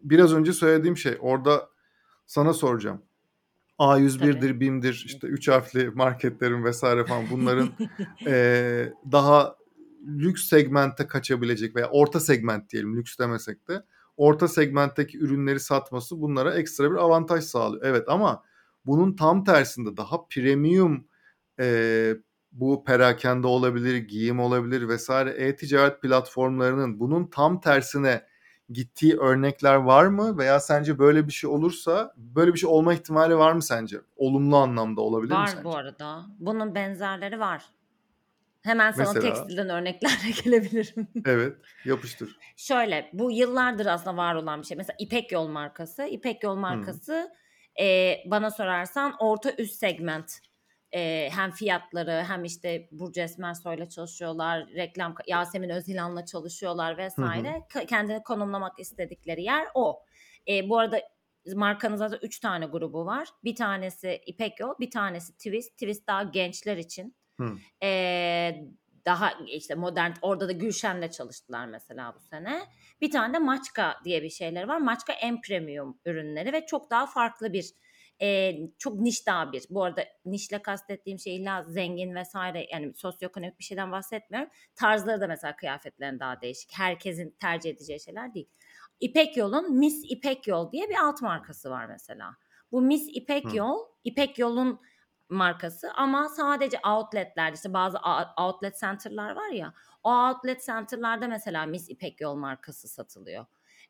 biraz 0.02 0.32
önce 0.34 0.52
söylediğim 0.52 0.96
şey 0.96 1.16
orada 1.20 1.68
sana 2.26 2.52
soracağım. 2.52 3.02
A101'dir, 3.78 4.60
BİM'dir, 4.60 5.02
işte 5.06 5.26
3 5.26 5.48
harfli 5.48 5.90
marketlerin 5.94 6.64
vesaire 6.64 7.04
falan 7.06 7.24
bunların 7.30 7.68
eee, 8.26 8.92
daha 9.12 9.56
lüks 10.06 10.48
segmente 10.48 11.06
kaçabilecek 11.06 11.76
veya 11.76 11.88
orta 11.90 12.20
segment 12.20 12.70
diyelim 12.70 12.96
lüks 12.96 13.18
demesek 13.18 13.68
de 13.68 13.82
orta 14.16 14.48
segmentteki 14.48 15.18
ürünleri 15.18 15.60
satması 15.60 16.20
bunlara 16.20 16.54
ekstra 16.54 16.90
bir 16.90 16.96
avantaj 16.96 17.44
sağlıyor. 17.44 17.82
Evet 17.86 18.04
ama 18.08 18.42
bunun 18.86 19.16
tam 19.16 19.44
tersinde 19.44 19.96
daha 19.96 20.26
premium 20.26 21.06
eee, 21.58 22.18
bu 22.60 22.84
perakende 22.84 23.46
olabilir, 23.46 23.96
giyim 23.96 24.40
olabilir 24.40 24.88
vesaire 24.88 25.30
e-ticaret 25.30 26.02
platformlarının 26.02 27.00
bunun 27.00 27.26
tam 27.26 27.60
tersine 27.60 28.22
gittiği 28.70 29.16
örnekler 29.18 29.74
var 29.74 30.06
mı 30.06 30.38
veya 30.38 30.60
sence 30.60 30.98
böyle 30.98 31.26
bir 31.26 31.32
şey 31.32 31.50
olursa 31.50 32.14
böyle 32.16 32.54
bir 32.54 32.58
şey 32.58 32.70
olma 32.70 32.94
ihtimali 32.94 33.36
var 33.38 33.52
mı 33.52 33.62
sence? 33.62 33.96
Olumlu 34.16 34.56
anlamda 34.56 35.00
olabilir 35.00 35.32
mi 35.32 35.38
Var 35.38 35.46
sence? 35.46 35.64
bu 35.64 35.76
arada. 35.76 36.26
Bunun 36.38 36.74
benzerleri 36.74 37.40
var. 37.40 37.64
Hemen 38.62 38.90
sana 38.92 39.12
Mesela? 39.12 39.20
tekstilden 39.34 39.68
örneklerle 39.68 40.30
gelebilirim. 40.44 41.08
Evet, 41.24 41.56
yapıştır. 41.84 42.36
Şöyle, 42.56 43.10
bu 43.12 43.32
yıllardır 43.32 43.86
aslında 43.86 44.16
var 44.16 44.34
olan 44.34 44.60
bir 44.62 44.66
şey. 44.66 44.76
Mesela 44.76 44.96
İpek 45.00 45.32
Yol 45.32 45.48
markası. 45.48 46.04
İpek 46.04 46.42
Yol 46.42 46.56
markası 46.56 47.30
eee, 47.78 48.24
bana 48.26 48.50
sorarsan 48.50 49.14
orta 49.18 49.52
üst 49.58 49.74
segment. 49.74 50.38
Eee, 50.92 51.30
hem 51.34 51.50
fiyatları 51.50 52.24
hem 52.28 52.44
işte 52.44 52.88
Burcu 52.92 53.20
Esmersoy'la 53.20 53.88
çalışıyorlar. 53.88 54.68
Reklam 54.68 55.14
Yasemin 55.26 55.68
Özhilan'la 55.68 56.24
çalışıyorlar 56.24 56.92
Hı 56.92 56.96
hı. 56.96 57.04
vesaire. 57.06 57.62
Ka- 57.74 57.86
Kendini 57.86 58.22
konumlamak 58.22 58.78
istedikleri 58.80 59.42
yer 59.42 59.66
o. 59.74 60.02
Eee, 60.46 60.68
bu 60.68 60.78
arada 60.78 61.00
markanın 61.54 61.96
zaten 61.96 62.18
3 62.22 62.40
tane 62.40 62.66
grubu 62.66 63.06
var. 63.06 63.28
Bir 63.44 63.56
tanesi 63.56 64.20
İpek 64.26 64.60
Yol, 64.60 64.74
bir 64.80 64.90
tanesi 64.90 65.32
Twist. 65.32 65.72
Twist 65.72 66.06
daha 66.06 66.22
gençler 66.22 66.76
için. 66.76 67.16
Hı. 67.40 67.58
Eee, 67.82 68.64
daha 69.04 69.32
işte 69.46 69.74
modern 69.74 70.12
orada 70.22 70.48
da 70.48 70.52
Gülşen'le 70.52 71.08
çalıştılar 71.10 71.66
mesela 71.66 72.14
bu 72.14 72.20
sene. 72.20 72.62
Bir 73.00 73.10
tane 73.10 73.34
de 73.34 73.38
Maçka 73.38 73.96
diye 74.04 74.22
bir 74.22 74.30
şeyleri 74.30 74.68
var. 74.68 74.78
Maçka 74.78 75.12
en 75.12 75.40
premium 75.40 76.00
ürünleri 76.04 76.52
ve 76.52 76.66
çok 76.66 76.90
daha 76.90 77.06
farklı 77.06 77.52
bir 77.52 77.70
eee, 78.20 78.70
çok 78.78 79.00
niş 79.00 79.26
daha 79.26 79.52
bir. 79.52 79.64
Bu 79.70 79.84
arada 79.84 80.04
nişle 80.24 80.62
kastettiğim 80.62 81.18
şey 81.18 81.36
illa 81.36 81.62
zengin 81.62 82.14
vesaire 82.14 82.66
yani 82.72 82.94
sosyoekonomik 82.94 83.58
bir 83.58 83.64
şeyden 83.64 83.92
bahsetmiyorum. 83.92 84.50
Tarzları 84.74 85.20
da 85.20 85.26
mesela 85.26 85.56
kıyafetlerin 85.56 86.20
daha 86.20 86.40
değişik. 86.40 86.78
Herkesin 86.78 87.36
tercih 87.40 87.70
edeceği 87.70 88.00
şeyler 88.00 88.34
değil. 88.34 88.48
İpek 89.00 89.36
Yol'un 89.36 89.78
Miss 89.78 90.02
İpek 90.08 90.46
Yol 90.48 90.72
diye 90.72 90.88
bir 90.88 90.94
alt 90.94 91.22
markası 91.22 91.70
var 91.70 91.86
mesela. 91.86 92.36
Bu 92.72 92.82
Miss 92.82 93.08
İpek 93.14 93.44
Hı. 93.44 93.56
Yol, 93.56 93.78
İpek 94.04 94.38
Yol'un 94.38 94.80
markası 95.28 95.92
ama 95.92 96.28
sadece 96.28 96.78
outletlerde 96.86 97.54
işte 97.54 97.72
bazı 97.72 97.98
outlet 98.40 98.80
center'lar 98.80 99.30
var 99.36 99.48
ya 99.48 99.74
o 100.02 100.10
outlet 100.28 100.64
center'larda 100.66 101.28
mesela 101.28 101.66
Miss 101.66 101.90
İpek 101.90 102.20
Yol 102.20 102.34
markası 102.34 102.88
satılıyor. 102.88 103.46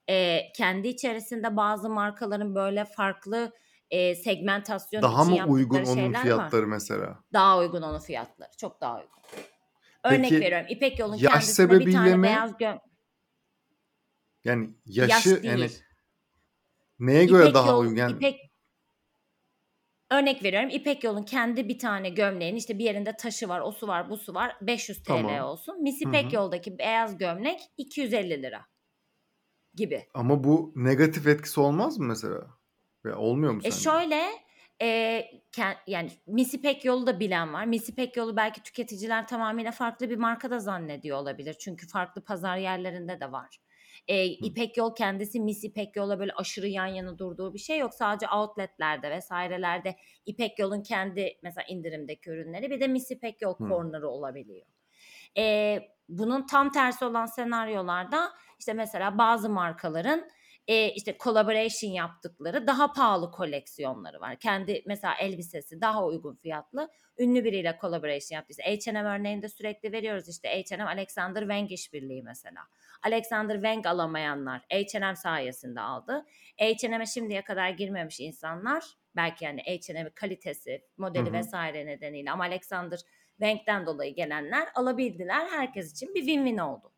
Ee, 0.09 0.41
kendi 0.57 0.89
içerisinde 0.89 1.57
bazı 1.57 1.91
markaların 1.91 2.55
böyle 2.55 2.85
farklı 2.85 3.53
e, 3.91 4.15
segmentasyon 4.15 5.03
Daha 5.03 5.23
için 5.25 5.43
mı 5.45 5.53
uygun 5.53 5.77
onun 5.77 5.95
şeyler 5.95 6.15
var. 6.15 6.23
fiyatları 6.23 6.67
mesela? 6.67 7.25
Daha 7.33 7.59
uygun 7.59 7.83
onun 7.83 7.99
fiyatları. 7.99 8.51
Çok 8.57 8.81
daha 8.81 8.97
uygun. 8.97 9.19
Örnek 10.05 10.31
Peki 10.31 10.45
veriyorum. 10.45 10.67
İpek 10.71 10.99
Yol'un 10.99 11.17
yaş 11.17 11.33
kendisine 11.33 11.71
bir 11.87 11.93
tane 11.93 12.17
mi? 12.17 12.23
beyaz 12.23 12.59
göm 12.59 12.79
Yani 14.45 14.71
yaş 14.87 15.11
yaşı 15.11 15.43
değil. 15.43 15.45
yani 15.45 15.71
neye 16.99 17.25
göre 17.25 17.43
İpek 17.43 17.55
daha 17.55 17.71
Yol, 17.71 17.81
uygun? 17.81 17.97
Yani 17.97 18.13
İpek 18.13 18.49
Örnek 20.11 20.43
veriyorum 20.45 20.69
İpek 20.73 21.05
Yol'un 21.05 21.23
kendi 21.23 21.69
bir 21.69 21.79
tane 21.79 22.09
gömleğin 22.11 22.57
işte 22.57 22.79
bir 22.79 22.85
yerinde 22.85 23.17
taşı 23.17 23.49
var, 23.49 23.61
o 23.61 23.73
su 23.73 23.89
var, 23.89 24.11
bu 24.11 24.17
su 24.17 24.35
var 24.35 24.57
500 24.61 25.03
TL 25.03 25.07
tamam. 25.07 25.41
olsun. 25.45 25.83
Miss 25.83 26.03
İpek 26.03 26.33
hı. 26.33 26.37
Yol'daki 26.37 26.79
beyaz 26.79 27.19
gömlek 27.19 27.61
250 27.77 28.43
lira 28.43 28.67
gibi. 29.75 30.07
Ama 30.15 30.45
bu 30.45 30.73
negatif 30.77 31.27
etkisi 31.27 31.61
olmaz 31.61 31.99
mı 31.99 32.07
mesela? 32.07 32.58
Ya 33.05 33.17
olmuyor 33.17 33.53
mu 33.53 33.61
E 33.65 33.71
sence? 33.71 33.91
şöyle 33.91 34.23
e, 34.83 35.21
ken- 35.53 35.77
yani 35.87 36.11
Miss 36.27 36.55
İpek 36.55 36.85
Yol'u 36.85 37.07
da 37.07 37.21
bilen 37.21 37.53
var. 37.53 37.65
Miss 37.65 37.89
İpek 37.89 38.17
Yol'u 38.17 38.37
belki 38.37 38.63
tüketiciler 38.63 39.27
tamamıyla 39.27 39.73
farklı 39.73 40.11
bir 40.11 40.17
markada 40.17 40.59
zannediyor 40.59 41.19
olabilir. 41.19 41.57
Çünkü 41.61 41.89
farklı 41.89 42.25
pazar 42.25 42.57
yerlerinde 42.57 43.21
de 43.21 43.33
var. 43.33 43.59
E. 44.09 44.25
İpek 44.27 44.77
Yol 44.77 44.95
kendisi 44.95 45.41
Miss 45.41 45.65
İpek 45.65 45.97
Yol'la 45.97 46.19
böyle 46.21 46.33
aşırı 46.33 46.69
yan 46.69 46.87
yana 46.87 47.19
durduğu 47.19 47.55
bir 47.55 47.59
şey 47.59 47.79
yok. 47.79 47.95
Sadece 47.95 48.29
outletlerde 48.29 49.11
vesairelerde 49.11 49.97
İpek 50.27 50.59
Yol'un 50.59 50.83
kendi 50.83 51.39
mesela 51.43 51.65
indirimdeki 51.69 52.31
ürünleri 52.31 52.71
bir 52.71 52.81
de 52.81 52.87
Miss 52.87 53.11
İpek 53.11 53.43
Yol 53.43 53.55
Hı. 53.59 53.65
corner'ı 53.69 54.09
olabiliyor. 54.09 54.67
E, 55.37 55.79
bunun 56.09 56.47
tam 56.47 56.73
tersi 56.73 57.05
olan 57.05 57.27
senaryolarda 57.27 58.33
işte 58.59 58.73
mesela 58.73 59.19
bazı 59.19 59.51
markaların 59.51 60.29
e, 60.69 60.91
işte 60.91 61.17
collaboration 61.21 61.91
yaptıkları 61.91 62.67
daha 62.67 62.93
pahalı 62.93 63.31
koleksiyonları 63.31 64.21
var. 64.21 64.37
Kendi 64.37 64.83
mesela 64.87 65.15
elbisesi 65.15 65.81
daha 65.81 66.05
uygun 66.05 66.35
fiyatlı 66.35 66.89
ünlü 67.19 67.45
biriyle 67.45 67.79
collaboration 67.81 68.37
yaptıysa 68.37 68.63
H&M 68.63 69.05
örneğinde 69.05 69.49
sürekli 69.49 69.93
veriyoruz 69.93 70.29
işte 70.29 70.49
H&M 70.49 70.85
Alexander 70.85 71.41
Wang 71.41 71.73
işbirliği 71.73 72.23
mesela. 72.23 72.61
Alexander 73.03 73.55
Wang 73.55 73.87
alamayanlar 73.87 74.67
H&M 74.71 75.17
sayesinde 75.17 75.81
aldı. 75.81 76.27
H&M'e 76.59 77.07
şimdiye 77.07 77.45
kadar 77.45 77.71
girmemiş 77.71 78.21
insanlar 78.21 78.85
belki 79.17 79.45
yani 79.45 79.63
H&M'in 79.63 80.11
kalitesi, 80.15 80.73
Hı 80.73 81.03
modeli 81.03 81.29
hı. 81.29 81.33
vesaire 81.33 81.87
nedeniyle 81.87 82.31
ama 82.31 82.45
Alexander 82.45 83.01
Wang'den 83.41 83.87
dolayı 83.87 84.15
gelenler 84.15 84.69
alabildiler. 84.75 85.47
Herkes 85.47 85.93
için 85.93 86.15
bir 86.15 86.27
win-win 86.27 86.63
oldu. 86.63 86.93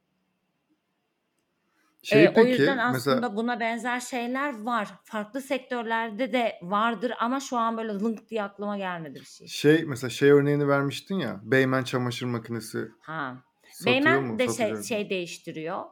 Şey 2.02 2.24
Ee, 2.24 2.30
o 2.30 2.34
peki 2.34 2.48
yüzden 2.50 2.92
mesela 2.92 3.16
aslında 3.16 3.36
buna 3.36 3.60
benzer 3.60 4.00
şeyler 4.00 4.62
var. 4.62 4.88
Farklı 5.04 5.40
sektörlerde 5.40 6.32
de 6.32 6.58
vardır 6.62 7.12
ama 7.20 7.40
şu 7.40 7.56
an 7.56 7.76
böyle 7.76 7.92
lınk 7.92 8.28
diye 8.28 8.42
aklıma 8.42 8.76
gelmedi 8.78 9.14
bir 9.20 9.24
şey. 9.24 9.46
şey 9.46 9.84
mesela 9.84 10.10
şey 10.10 10.30
örneğini 10.30 10.68
vermiştin 10.68 11.18
ya 11.18 11.40
Beymen 11.42 11.84
çamaşır 11.84 12.26
makinesi 12.26 12.88
Ha. 13.00 13.36
satıyor 13.72 13.94
Beymen 13.94 14.22
mu? 14.24 14.38
de 14.38 14.44
şey, 14.46 14.52
Satacak 14.54 14.78
mı? 14.78 14.84
şey 14.84 15.10
değiştiriyor. 15.10 15.84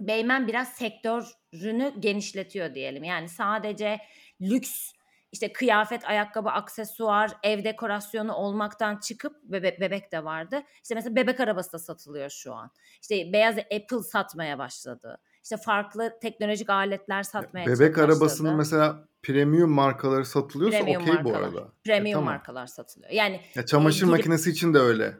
Beymen 0.00 0.46
biraz 0.46 0.68
sektörünü 0.68 1.92
genişletiyor 2.00 2.74
diyelim. 2.74 3.04
Yani 3.04 3.28
sadece 3.28 3.98
lüks 4.40 4.92
işte 5.32 5.52
kıyafet, 5.52 6.04
ayakkabı, 6.08 6.48
aksesuar, 6.50 7.30
ev 7.42 7.64
dekorasyonu 7.64 8.32
olmaktan 8.34 8.96
çıkıp 8.96 9.36
bebe- 9.50 9.80
bebek 9.80 10.12
de 10.12 10.24
vardı. 10.24 10.62
İşte 10.82 10.94
mesela 10.94 11.16
bebek 11.16 11.40
arabası 11.40 11.72
da 11.72 11.78
satılıyor 11.78 12.30
şu 12.30 12.54
an. 12.54 12.70
İşte 13.02 13.32
beyaz 13.32 13.58
Apple 13.58 14.02
satmaya 14.12 14.58
başladı. 14.58 15.18
İşte 15.42 15.56
farklı 15.56 16.18
teknolojik 16.22 16.70
aletler 16.70 17.16
Ya 17.16 17.24
satmaya 17.24 17.66
bebek 17.66 17.78
başladı. 17.96 18.04
arabasının 18.12 18.56
mesela 18.56 19.04
premium 19.22 19.70
markaları 19.70 20.24
satılıyorsa 20.24 20.84
okey 20.84 21.24
bu 21.24 21.36
arada. 21.36 21.60
E 21.60 21.82
Premium 21.84 22.12
tamam. 22.12 22.24
markalar 22.34 22.66
satılıyor. 22.66 23.10
Yani 23.12 23.40
Ya 23.54 23.62
e, 23.62 23.66
çamaşır 23.66 24.06
gidip 24.06 24.10
makinesi 24.18 24.50
için 24.50 24.74
de 24.74 24.78
öyle. 24.78 25.14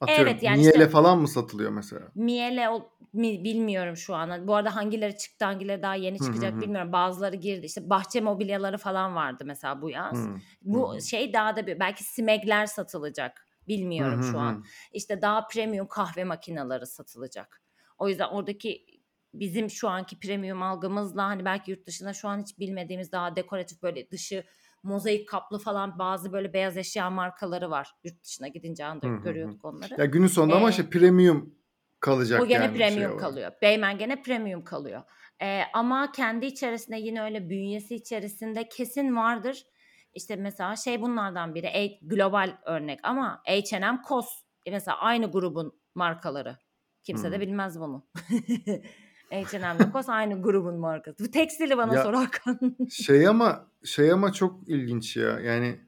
Atıyorum 0.00 0.26
evet 0.28 0.42
yani 0.42 0.58
Miele 0.58 0.68
işte 0.70 0.88
falan 0.88 1.18
mı 1.18 1.28
satılıyor 1.28 1.70
mesela? 1.70 2.08
Miele 2.14 2.68
ol- 2.68 2.82
mi- 3.12 3.44
bilmiyorum 3.44 3.96
şu 3.96 4.14
an. 4.14 4.48
Bu 4.48 4.54
arada 4.54 4.76
hangileri 4.76 5.18
çıktı 5.18 5.44
hangileri 5.44 5.82
daha 5.82 5.94
yeni 5.94 6.18
çıkacak 6.18 6.54
hı. 6.54 6.60
bilmiyorum. 6.60 6.92
Bazıları 6.92 7.36
girdi. 7.36 7.66
İşte 7.66 7.90
bahçe 7.90 8.20
mobilyaları 8.20 8.78
falan 8.78 9.14
vardı 9.14 9.44
mesela 9.46 9.82
bu 9.82 9.90
yaz. 9.90 10.16
Hı 10.16 10.34
Bu 10.62 10.94
hı. 10.94 11.02
şey 11.02 11.32
daha 11.32 11.56
da 11.56 11.66
bir 11.66 11.80
belki 11.80 12.04
simegler 12.04 12.66
satılacak. 12.66 13.46
Bilmiyorum 13.68 14.18
hı 14.18 14.22
şu 14.22 14.38
an. 14.38 14.64
İşte 14.92 15.22
daha 15.22 15.46
premium 15.46 15.86
kahve 15.88 16.24
makineleri 16.24 16.86
satılacak. 16.86 17.62
O 17.98 18.08
yüzden 18.08 18.28
oradaki 18.28 18.86
bizim 19.34 19.70
şu 19.70 19.88
anki 19.88 20.18
premium 20.18 20.62
algımızla 20.62 21.24
hani 21.24 21.44
belki 21.44 21.70
yurt 21.70 21.86
dışında 21.86 22.12
şu 22.12 22.28
an 22.28 22.40
hiç 22.40 22.58
bilmediğimiz 22.58 23.12
daha 23.12 23.36
dekoratif 23.36 23.82
böyle 23.82 24.10
dışı 24.10 24.44
mozaik 24.82 25.28
kaplı 25.28 25.58
falan 25.58 25.98
bazı 25.98 26.32
böyle 26.32 26.52
beyaz 26.52 26.76
eşya 26.76 27.10
markaları 27.10 27.70
var. 27.70 27.90
Yurt 28.04 28.24
dışına 28.24 28.48
gidince 28.48 28.84
anda 28.84 29.06
Hı 29.06 29.10
hı 29.10 29.16
hı. 29.16 29.22
görüyorduk 29.22 29.64
onları. 29.64 29.94
Ya 29.98 30.04
günün 30.04 30.26
sonunda 30.26 30.56
ama 30.56 30.68
Ee, 30.68 30.70
işte 30.70 30.90
premium 30.90 31.54
o 31.96 32.00
kalacak 32.00 32.48
gene 32.48 32.64
yani 32.64 32.78
şey 32.78 32.86
premium 32.86 33.10
olarak. 33.12 33.20
kalıyor. 33.20 33.52
Beymen 33.62 33.98
gene 33.98 34.22
premium 34.22 34.64
kalıyor. 34.64 35.02
Ee, 35.42 35.62
ama 35.74 36.12
kendi 36.12 36.46
içerisinde 36.46 36.96
yine 36.96 37.22
öyle 37.22 37.50
bünyesi 37.50 37.94
içerisinde 37.94 38.68
kesin 38.68 39.16
vardır. 39.16 39.66
İşte 40.14 40.36
mesela 40.36 40.76
şey 40.76 41.02
bunlardan 41.02 41.54
biri 41.54 41.66
e- 41.66 41.98
global 42.02 42.56
örnek 42.64 43.00
ama 43.02 43.42
H&M, 43.46 44.00
COS 44.08 44.28
E 44.66 44.70
mesela 44.70 44.98
aynı 44.98 45.30
grubun 45.30 45.80
markaları. 45.94 46.56
Kimse 47.02 47.32
de 47.32 47.36
Hı. 47.36 47.40
bilmez 47.40 47.80
bunu. 47.80 48.06
H&M 49.30 49.78
Lacoste 49.78 50.12
aynı 50.12 50.42
grubun 50.42 50.74
markası. 50.78 51.24
Bu 51.24 51.30
tekstili 51.30 51.76
bana 51.76 51.94
Ya 51.94 52.02
sor 52.02 52.14
Hakan. 52.14 52.76
şey 52.90 53.28
ama 53.28 53.66
şey 53.84 54.12
ama 54.12 54.32
çok 54.32 54.68
ilginç 54.68 55.16
ya. 55.16 55.40
Yani 55.40 55.80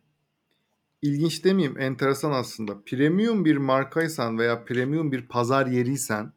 ilginç 1.03 1.45
demeyeyim, 1.45 1.81
enteresan 1.81 2.33
aslında. 2.33 2.83
Premium 2.85 3.45
bir 3.45 3.57
markaysan 3.57 4.39
veya 4.39 4.65
premium 4.65 5.13
bir 5.13 5.29
pazar 5.29 5.67
yeriysen 5.67 6.33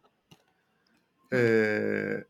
eee, 1.33 2.27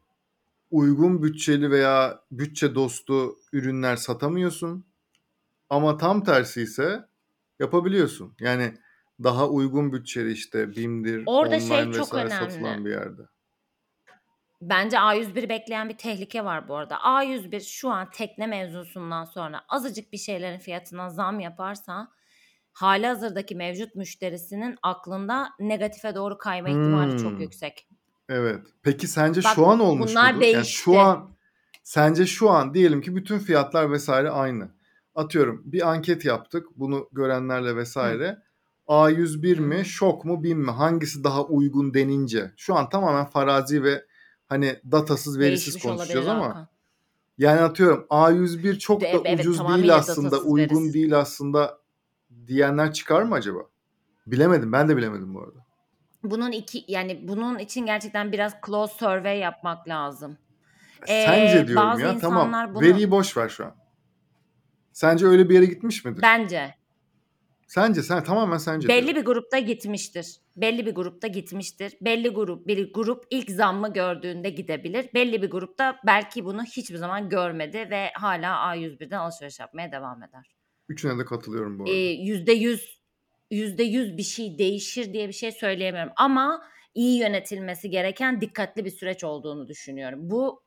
uygun 0.71 1.23
bütçeli 1.23 1.71
veya 1.71 2.19
bütçe 2.31 2.75
dostu 2.75 3.35
ürünler 3.53 3.95
satamıyorsun. 3.95 4.85
Ama 5.69 5.97
tam 5.97 6.23
tersi 6.23 6.61
ise 6.61 7.05
yapabiliyorsun. 7.59 8.35
Yani 8.39 8.73
daha 9.23 9.49
uygun 9.49 9.93
bütçeli 9.93 10.31
işte 10.31 10.75
BİM'dir, 10.75 11.23
Orada 11.25 11.59
şey 11.59 11.81
online 11.81 11.93
çok 11.93 12.13
vesaire 12.13 12.25
önemli. 12.25 12.51
satılan 12.51 12.85
bir 12.85 12.89
yerde. 12.91 13.21
Bence 14.69 14.97
A101 14.97 15.49
bekleyen 15.49 15.89
bir 15.89 15.97
tehlike 15.97 16.45
var 16.45 16.67
bu 16.67 16.75
arada. 16.75 16.95
A101 16.95 17.59
şu 17.61 17.89
an 17.89 18.09
tekne 18.09 18.47
mevzusundan 18.47 19.25
sonra 19.25 19.61
azıcık 19.69 20.13
bir 20.13 20.17
şeylerin 20.17 20.59
fiyatına 20.59 21.09
zam 21.09 21.39
yaparsa 21.39 22.07
halihazırdaki 22.73 23.55
mevcut 23.55 23.95
müşterisinin 23.95 24.77
aklında 24.83 25.49
negatife 25.59 26.15
doğru 26.15 26.37
kayma 26.37 26.69
ihtimali 26.69 27.17
çok 27.17 27.31
Hmm. 27.31 27.39
yüksek. 27.39 27.87
Evet. 28.29 28.59
Peki 28.83 29.07
sence 29.07 29.43
Bak 29.43 29.55
şu 29.55 29.67
an 29.67 29.79
olmuş 29.79 30.11
bunlar 30.11 30.33
mudur? 30.33 30.45
Yani 30.45 30.65
şu 30.65 30.99
an 30.99 31.35
sence 31.83 32.25
şu 32.25 32.49
an 32.49 32.73
diyelim 32.73 33.01
ki 33.01 33.15
bütün 33.15 33.39
fiyatlar 33.39 33.91
vesaire 33.91 34.29
aynı. 34.29 34.69
Atıyorum 35.15 35.61
bir 35.65 35.89
anket 35.89 36.25
yaptık 36.25 36.67
bunu 36.75 37.09
görenlerle 37.11 37.75
vesaire. 37.75 38.37
A101 38.87 39.57
Hı 39.57 39.61
mi, 39.61 39.79
hı. 39.79 39.85
şok 39.85 40.25
mu, 40.25 40.43
BİM 40.43 40.59
mi? 40.59 40.71
Hangisi 40.71 41.23
daha 41.23 41.43
uygun 41.45 41.93
denince. 41.93 42.51
Şu 42.57 42.75
an 42.75 42.89
tamamen 42.89 43.25
farazi 43.25 43.83
ve 43.83 44.05
hani 44.53 44.79
datasız 44.91 45.39
verisiz 45.39 45.65
Değişmiş 45.73 45.83
konuşacağız 45.83 46.27
ama 46.27 46.45
Hakan. 46.49 46.67
yani 47.37 47.59
atıyorum 47.61 48.05
A101 48.09 48.77
çok 48.79 49.01
De- 49.01 49.05
da 49.13 49.21
evet, 49.25 49.39
ucuz 49.39 49.59
değil 49.59 49.95
aslında, 49.95 50.39
uygun 50.39 50.75
verisiz. 50.75 50.93
değil 50.93 51.17
aslında 51.17 51.77
diyenler 52.47 52.93
çıkar 52.93 53.21
mı 53.23 53.35
acaba? 53.35 53.59
Bilemedim. 54.27 54.71
Ben 54.71 54.89
de 54.89 54.97
bilemedim 54.97 55.33
bu 55.35 55.39
arada. 55.41 55.65
Bunun 56.23 56.51
iki 56.51 56.85
yani 56.87 57.27
bunun 57.27 57.59
için 57.59 57.85
gerçekten 57.85 58.31
biraz 58.31 58.53
close 58.65 58.93
survey 58.93 59.39
yapmak 59.39 59.87
lazım. 59.87 60.37
Sence 61.05 61.59
Ee, 61.59 61.67
diyorum 61.67 61.89
bazı 61.89 62.01
ya. 62.01 62.17
Tamam. 62.19 62.73
bunu 62.75 62.81
Veriyi 62.81 63.11
boş 63.11 63.37
ver 63.37 63.49
şu 63.49 63.65
an. 63.65 63.75
Sence 64.93 65.25
öyle 65.27 65.49
bir 65.49 65.53
yere 65.55 65.65
gitmiş 65.65 66.05
midir? 66.05 66.21
bence 66.21 66.75
Sence 67.73 68.03
sen 68.03 68.23
tamamen 68.23 68.57
sence 68.57 68.87
belli 68.87 69.05
diyorum. 69.05 69.21
bir 69.21 69.25
grupta 69.25 69.59
gitmiştir. 69.59 70.37
Belli 70.55 70.85
bir 70.85 70.95
grupta 70.95 71.27
gitmiştir. 71.27 71.93
Belli 72.01 72.29
grup 72.29 72.67
bir 72.67 72.93
grup 72.93 73.25
ilk 73.29 73.51
zammı 73.51 73.93
gördüğünde 73.93 74.49
gidebilir. 74.49 75.09
Belli 75.13 75.41
bir 75.41 75.49
grupta 75.49 75.99
belki 76.05 76.45
bunu 76.45 76.63
hiçbir 76.63 76.95
zaman 76.95 77.29
görmedi 77.29 77.87
ve 77.89 78.09
hala 78.13 78.75
A101'den 78.75 79.17
alışveriş 79.17 79.59
yapmaya 79.59 79.91
devam 79.91 80.23
eder. 80.23 80.55
Üçüne 80.89 81.19
de 81.19 81.25
katılıyorum 81.25 81.79
bu 81.79 81.83
arada. 81.83 81.95
Yüzde 81.95 82.51
yüz 82.51 83.01
yüzde 83.51 83.83
yüz 83.83 84.17
bir 84.17 84.23
şey 84.23 84.57
değişir 84.57 85.13
diye 85.13 85.27
bir 85.27 85.33
şey 85.33 85.51
söyleyemiyorum. 85.51 86.13
Ama 86.15 86.63
iyi 86.93 87.19
yönetilmesi 87.19 87.89
gereken 87.89 88.41
dikkatli 88.41 88.85
bir 88.85 88.91
süreç 88.91 89.23
olduğunu 89.23 89.67
düşünüyorum. 89.67 90.19
Bu 90.21 90.63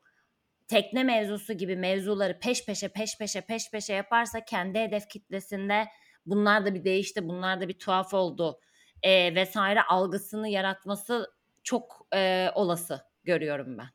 tekne 0.69 1.05
mevzusu 1.05 1.53
gibi 1.53 1.77
mevzuları 1.77 2.39
peş 2.39 2.67
peşe 2.67 2.89
peş 2.89 3.19
peşe 3.19 3.41
peş 3.41 3.71
peşe 3.71 3.93
yaparsa 3.95 4.45
kendi 4.45 4.79
hedef 4.79 5.09
kitlesinde 5.09 5.85
bunlar 6.27 6.67
da 6.67 6.75
bir 6.75 6.85
değişti, 6.85 7.29
bunlar 7.29 7.61
da 7.61 7.69
bir 7.69 7.79
tuhaf 7.79 8.15
oldu 8.15 8.61
e, 9.03 9.35
vesaire 9.35 9.83
algısını 9.83 10.49
yaratması 10.49 11.31
çok 11.63 12.07
e, 12.15 12.51
olası 12.55 13.01
görüyorum 13.25 13.79
ben. 13.79 13.89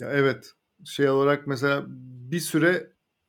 Ya 0.00 0.10
evet. 0.10 0.52
Şey 0.84 1.08
olarak 1.10 1.46
mesela 1.46 1.84
bir 2.30 2.40
süre 2.40 2.68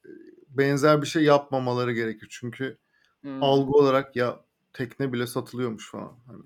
e, 0.06 0.10
benzer 0.50 1.02
bir 1.02 1.08
şey 1.08 1.24
yapmamaları 1.24 1.94
gerekir. 1.94 2.28
Çünkü 2.32 2.78
Hmm. 3.22 3.44
algı 3.44 3.72
olarak 3.72 4.16
ya 4.16 4.46
tekne 4.74 5.14
bile 5.14 5.28
satılıyormuş 5.28 5.92
falan. 5.92 6.20
Hani 6.28 6.44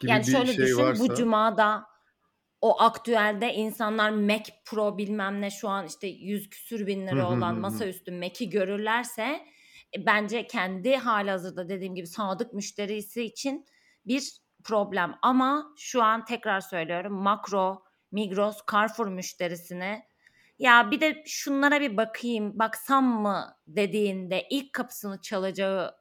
gibi 0.00 0.10
Yani 0.12 0.26
bir 0.26 0.32
şöyle 0.32 0.52
şey 0.52 0.64
düşün 0.64 0.78
varsa. 0.78 1.04
bu 1.04 1.14
cumada 1.14 1.86
o 2.60 2.80
aktüelde 2.82 3.54
insanlar 3.54 4.10
Mac 4.10 4.52
Pro 4.66 4.98
bilmem 4.98 5.40
ne 5.40 5.50
şu 5.50 5.68
an 5.68 5.86
işte 5.86 6.06
100 6.06 6.50
küsür 6.50 6.86
bin 6.86 7.06
lira 7.06 7.30
olan 7.30 7.56
masaüstü 7.60 8.12
Mac'i 8.12 8.50
görürlerse 8.50 9.46
bence 9.98 10.46
kendi 10.46 10.96
halihazırda 10.96 11.68
dediğim 11.68 11.94
gibi 11.94 12.06
sadık 12.06 12.52
müşterisi 12.52 13.22
için 13.24 13.66
bir 14.06 14.40
problem. 14.64 15.14
Ama 15.22 15.74
şu 15.78 16.02
an 16.02 16.24
tekrar 16.24 16.60
söylüyorum 16.60 17.12
Makro, 17.12 17.82
Migros, 18.12 18.56
Carrefour 18.72 19.06
müşterisine 19.06 20.10
ya 20.58 20.90
bir 20.90 21.00
de 21.00 21.22
şunlara 21.26 21.80
bir 21.80 21.96
bakayım 21.96 22.58
baksam 22.58 23.04
mı 23.04 23.56
dediğinde 23.66 24.46
ilk 24.50 24.72
kapısını 24.72 25.20
çalacağı 25.20 25.94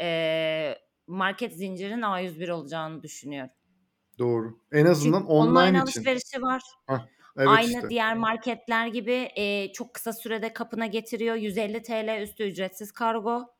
e, 0.00 0.78
market 1.06 1.52
zincirin 1.52 2.00
A101 2.00 2.50
olacağını 2.50 3.02
düşünüyorum. 3.02 3.50
Doğru. 4.18 4.60
En 4.72 4.86
azından 4.86 5.18
Çünkü 5.20 5.32
online, 5.32 5.58
online 5.58 5.68
için. 5.68 5.80
alışverişi 5.80 6.42
var. 6.42 6.62
Hah, 6.86 7.06
evet 7.36 7.48
Aynı 7.48 7.68
işte. 7.68 7.90
diğer 7.90 8.14
marketler 8.16 8.86
gibi 8.86 9.28
e, 9.36 9.72
çok 9.72 9.94
kısa 9.94 10.12
sürede 10.12 10.52
kapına 10.52 10.86
getiriyor. 10.86 11.34
150 11.36 11.82
TL 11.82 12.22
üstü 12.22 12.44
ücretsiz 12.44 12.92
kargo. 12.92 13.54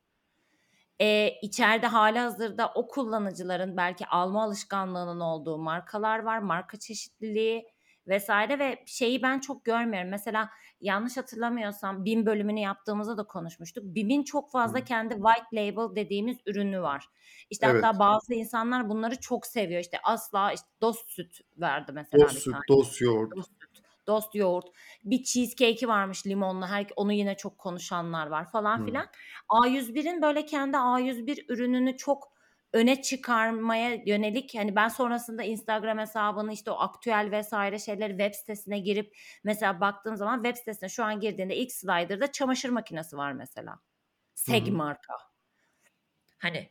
E, 1.01 1.29
içeride 1.41 1.87
hali 1.87 2.19
hazırda 2.19 2.71
o 2.75 2.87
kullanıcıların 2.87 3.77
belki 3.77 4.07
alma 4.07 4.43
alışkanlığının 4.43 5.19
olduğu 5.19 5.57
markalar 5.57 6.19
var. 6.19 6.39
Marka 6.39 6.79
çeşitliliği 6.79 7.67
vesaire 8.07 8.59
ve 8.59 8.83
şeyi 8.85 9.21
ben 9.21 9.39
çok 9.39 9.65
görmüyorum. 9.65 10.09
Mesela 10.09 10.49
yanlış 10.81 11.17
hatırlamıyorsam 11.17 12.05
BİM 12.05 12.25
bölümünü 12.25 12.59
yaptığımızda 12.59 13.17
da 13.17 13.23
konuşmuştuk. 13.23 13.83
BİM'in 13.83 14.23
çok 14.23 14.51
fazla 14.51 14.83
kendi 14.83 15.13
white 15.13 15.55
label 15.55 15.95
dediğimiz 15.95 16.37
ürünü 16.45 16.81
var. 16.81 17.05
İşte 17.49 17.67
Evet. 17.69 17.83
hatta 17.83 17.99
bazı 17.99 18.33
insanlar 18.33 18.89
bunları 18.89 19.19
çok 19.19 19.45
seviyor. 19.45 19.81
İşte 19.81 19.97
asla 20.03 20.51
işte 20.51 20.67
dost 20.81 21.09
süt 21.09 21.39
verdi 21.57 21.91
mesela 21.91 22.23
Dost 22.23 22.37
süt, 22.39 22.53
tane. 22.53 22.63
dost 22.69 23.01
yoğurt. 23.01 23.35
Dost 23.35 23.56
dost 24.07 24.35
yoğurt. 24.35 24.65
Bir 25.03 25.23
cheesecake'i 25.23 25.87
varmış 25.87 26.27
limonlu. 26.27 26.67
Her, 26.67 26.87
onu 26.95 27.13
yine 27.13 27.37
çok 27.37 27.57
konuşanlar 27.57 28.27
var 28.27 28.51
falan 28.51 28.85
filan. 28.85 29.07
A101'in 29.49 30.21
böyle 30.21 30.45
kendi 30.45 30.77
A101 30.77 31.53
ürününü 31.53 31.97
çok 31.97 32.37
öne 32.73 33.01
çıkarmaya 33.01 33.93
yönelik 34.05 34.55
hani 34.55 34.75
ben 34.75 34.87
sonrasında 34.87 35.43
Instagram 35.43 35.97
hesabını 35.97 36.53
işte 36.53 36.71
o 36.71 36.75
aktüel 36.79 37.31
vesaire 37.31 37.79
şeyleri 37.79 38.11
web 38.11 38.33
sitesine 38.33 38.79
girip 38.79 39.17
mesela 39.43 39.81
baktığım 39.81 40.17
zaman 40.17 40.43
web 40.43 40.57
sitesine 40.57 40.89
şu 40.89 41.03
an 41.03 41.19
girdiğinde 41.19 41.55
ilk 41.55 41.71
slider'da 41.71 42.31
çamaşır 42.31 42.69
makinesi 42.69 43.17
var 43.17 43.31
mesela. 43.31 43.79
Seg 44.35 44.67
marka. 44.67 45.13
Hani 46.37 46.69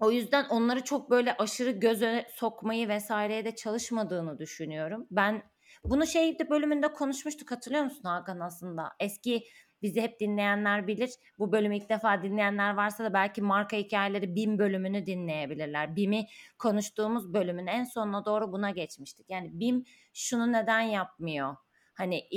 o 0.00 0.10
yüzden 0.10 0.44
onları 0.44 0.84
çok 0.84 1.10
böyle 1.10 1.36
aşırı 1.36 1.70
göze 1.70 2.26
sokmayı 2.34 2.88
vesaireye 2.88 3.44
de 3.44 3.54
çalışmadığını 3.54 4.38
düşünüyorum. 4.38 5.06
Ben 5.10 5.42
bunu 5.84 6.06
şeyde 6.06 6.50
bölümünde 6.50 6.92
konuşmuştuk 6.92 7.50
hatırlıyor 7.50 7.84
musun 7.84 8.02
Hakan 8.04 8.40
aslında? 8.40 8.92
Eski 9.00 9.44
bizi 9.82 10.00
hep 10.00 10.20
dinleyenler 10.20 10.86
bilir. 10.86 11.10
Bu 11.38 11.52
bölümü 11.52 11.76
ilk 11.76 11.88
defa 11.88 12.22
dinleyenler 12.22 12.74
varsa 12.74 13.04
da 13.04 13.12
belki 13.12 13.42
marka 13.42 13.76
hikayeleri 13.76 14.34
BİM 14.34 14.58
bölümünü 14.58 15.06
dinleyebilirler. 15.06 15.96
BİM'i 15.96 16.26
konuştuğumuz 16.58 17.34
bölümün 17.34 17.66
en 17.66 17.84
sonuna 17.84 18.24
doğru 18.24 18.52
buna 18.52 18.70
geçmiştik. 18.70 19.30
Yani 19.30 19.60
BİM 19.60 19.84
şunu 20.14 20.52
neden 20.52 20.80
yapmıyor? 20.80 21.56
Hani 21.94 22.28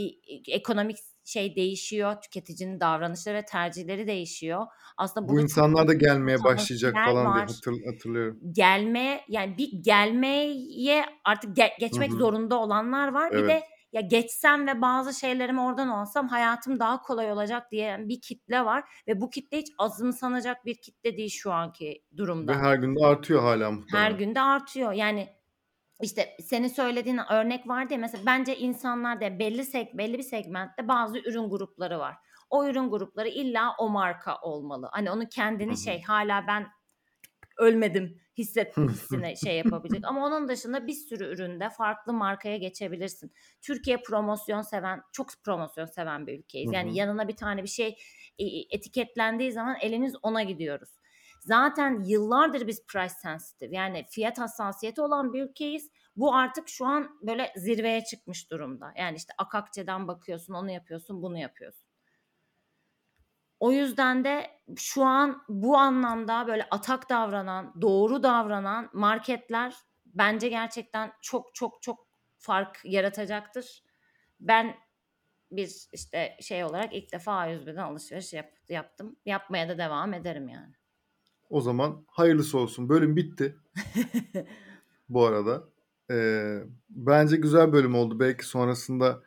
ekonomik 0.48 0.98
şey 1.32 1.56
değişiyor, 1.56 2.16
tüketicinin 2.22 2.80
davranışları 2.80 3.38
ve 3.38 3.46
tercihleri 3.46 4.08
değişiyor. 4.08 4.66
Aslında 4.98 5.28
Bu 5.30 5.42
insanlar 5.42 5.88
da 5.88 5.94
gelmeye 5.94 6.44
başlayacak 6.44 6.94
falan 6.94 7.34
diye 7.34 7.44
var. 7.44 7.50
hatır, 7.50 7.74
hatırlıyorum. 7.94 8.40
Gelmeye 8.52 9.22
yani 9.28 9.58
bir 9.58 9.70
gelmeye 9.82 11.06
artık 11.26 11.58
ge- 11.58 11.80
geçmek 11.80 12.12
hı. 12.12 12.16
zorunda 12.18 12.60
olanlar 12.60 13.08
var. 13.08 13.32
Bir 13.32 13.38
Evet. 13.38 13.50
de 13.50 13.62
ya 13.94 14.02
geçsem 14.02 14.68
ve 14.68 14.82
bazı 14.82 15.20
şeylerimi 15.20 15.62
oradan 15.62 15.88
alsam 15.88 16.28
hayatım 16.28 16.80
daha 16.80 17.02
kolay 17.02 17.32
olacak 17.32 17.72
diye 17.72 17.98
bir 18.00 18.22
kitle 18.22 18.66
var 18.66 18.84
ve 19.08 19.22
bu 19.22 19.30
kitle 19.30 19.58
hiç 19.58 19.68
azımsanacak 19.78 20.66
bir 20.66 20.76
kitle 20.76 21.18
değil 21.18 21.30
şu 21.30 21.52
anki 21.52 21.86
Ve 21.86 22.18
durumda. 22.18 22.54
her 22.56 22.76
gün 22.76 22.96
de 22.96 23.06
artıyor 23.06 23.42
hala 23.42 23.66
Her 23.66 23.72
muhtemelen. 23.74 24.18
gün 24.18 24.36
de 24.36 24.42
artıyor. 24.42 24.92
Yani 24.92 25.28
işte 26.02 26.38
senin 26.40 26.68
söylediğin 26.68 27.20
örnek 27.32 27.68
vardı 27.68 27.94
ya 27.94 28.00
mesela 28.00 28.24
bence 28.26 28.58
insanlarda 28.58 29.40
belli 29.40 29.66
seg 29.66 29.88
belli 29.94 30.18
bir 30.18 30.24
segmentte 30.24 30.88
bazı 30.88 31.20
ürün 31.20 31.50
grupları 31.50 32.00
var. 32.00 32.16
O 32.50 32.68
ürün 32.68 32.90
grupları 32.90 33.28
illa 33.28 33.76
o 33.78 33.90
marka 33.90 34.38
olmalı. 34.42 34.90
Hani 34.92 35.12
onu 35.12 35.30
kendini 35.30 35.78
şey 35.78 36.02
hala 36.02 36.48
ben 36.48 36.68
ölmedim 37.58 38.22
hisset 38.38 38.78
hissine 38.78 39.36
şey 39.36 39.58
yapabilecek. 39.58 40.06
Ama 40.06 40.26
onun 40.26 40.48
dışında 40.48 40.88
bir 40.88 40.94
sürü 40.94 41.24
üründe 41.24 41.70
farklı 41.70 42.14
markaya 42.14 42.58
geçebilirsin. 42.58 43.34
Türkiye 43.62 43.98
promosyon 43.98 44.62
seven, 44.62 45.02
çok 45.12 45.28
promosyon 45.44 45.86
seven 45.86 46.28
bir 46.28 46.40
ülkeyiz. 46.40 46.74
Yani 46.74 46.98
yanına 46.98 47.28
bir 47.28 47.36
tane 47.36 47.64
bir 47.64 47.68
şey 47.68 47.98
e, 48.40 48.46
etiketlendiği 48.72 49.52
zaman 49.52 49.78
elimiz 49.82 50.14
ona 50.22 50.44
gidiyoruz. 50.44 51.01
Zaten 51.42 52.04
yıllardır 52.04 52.68
biz 52.68 52.86
price 52.86 53.14
sensitive 53.14 53.76
yani 53.76 54.06
fiyat 54.10 54.40
hassasiyeti 54.40 55.02
olan 55.02 55.34
bir 55.34 55.44
ülkeyiz. 55.44 55.92
Bu 56.16 56.36
artık 56.36 56.70
şu 56.70 56.86
an 56.86 57.20
böyle 57.22 57.54
zirveye 57.56 58.04
çıkmış 58.04 58.52
durumda. 58.52 58.94
Yani 58.98 59.18
işte 59.18 59.34
Akakçe'den 59.38 60.08
bakıyorsun, 60.08 60.54
onu 60.54 60.72
yapıyorsun, 60.72 61.22
bunu 61.22 61.38
yapıyorsun. 61.38 61.88
O 63.60 63.72
yüzden 63.72 64.24
de 64.24 64.52
şu 64.78 65.04
an 65.04 65.44
bu 65.50 65.78
anlamda 65.78 66.48
böyle 66.48 66.68
atak 66.72 67.10
davranan, 67.10 67.74
doğru 67.82 68.24
davranan 68.24 68.90
marketler 68.94 69.76
bence 70.06 70.50
gerçekten 70.50 71.14
çok 71.22 71.56
çok 71.56 71.82
çok 71.82 72.08
fark 72.38 72.80
yaratacaktır. 72.84 73.84
Ben 74.40 74.76
bir 75.52 75.88
işte 75.94 76.38
şey 76.42 76.64
olarak 76.64 76.94
ilk 76.94 77.12
defa 77.12 77.32
A101'den 77.32 77.84
alışveriş 77.84 78.34
yap, 78.34 78.52
yaptım. 78.70 79.16
Yapmaya 79.26 79.70
da 79.70 79.78
devam 79.78 80.14
ederim 80.14 80.50
yani. 80.50 80.81
O 81.52 81.62
zaman 81.62 82.04
hayırlısı 82.08 82.58
olsun. 82.58 82.90
Bölüm 82.90 83.16
bitti. 83.16 83.56
bu 85.10 85.26
arada. 85.26 85.64
Ee, 86.12 86.60
bence 86.90 87.38
güzel 87.38 87.74
bölüm 87.74 87.96
oldu. 87.96 88.20
Belki 88.20 88.48
sonrasında 88.48 89.24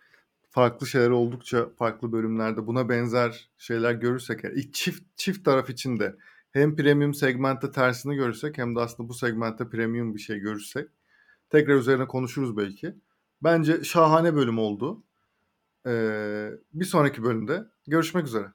farklı 0.51 0.87
şeyler 0.87 1.11
oldukça 1.11 1.69
farklı 1.79 2.13
bölümlerde 2.13 2.67
buna 2.67 2.89
benzer 2.89 3.51
şeyler 3.59 3.93
görürsek 3.93 4.45
yani 4.45 4.73
çift 4.73 5.03
çift 5.17 5.45
taraf 5.45 5.71
için 5.71 5.99
de 5.99 6.17
hem 6.51 6.77
premium 6.77 7.15
segmentte 7.15 7.71
tersini 7.71 8.17
görürsek 8.17 8.59
hem 8.59 8.77
de 8.77 8.81
aslında 8.81 9.09
bu 9.09 9.15
segmentte 9.15 9.69
premium 9.69 10.15
bir 10.15 10.21
şey 10.21 10.39
görürsek 10.39 10.89
tekrar 11.51 11.75
üzerine 11.75 12.07
konuşuruz 12.07 12.57
belki. 12.57 12.95
Bence 13.43 13.85
şahane 13.85 14.35
bölüm 14.35 14.59
oldu. 14.59 15.03
Ee, 15.87 16.51
bir 16.73 16.85
sonraki 16.85 17.23
bölümde 17.23 17.65
görüşmek 17.87 18.27
üzere. 18.27 18.47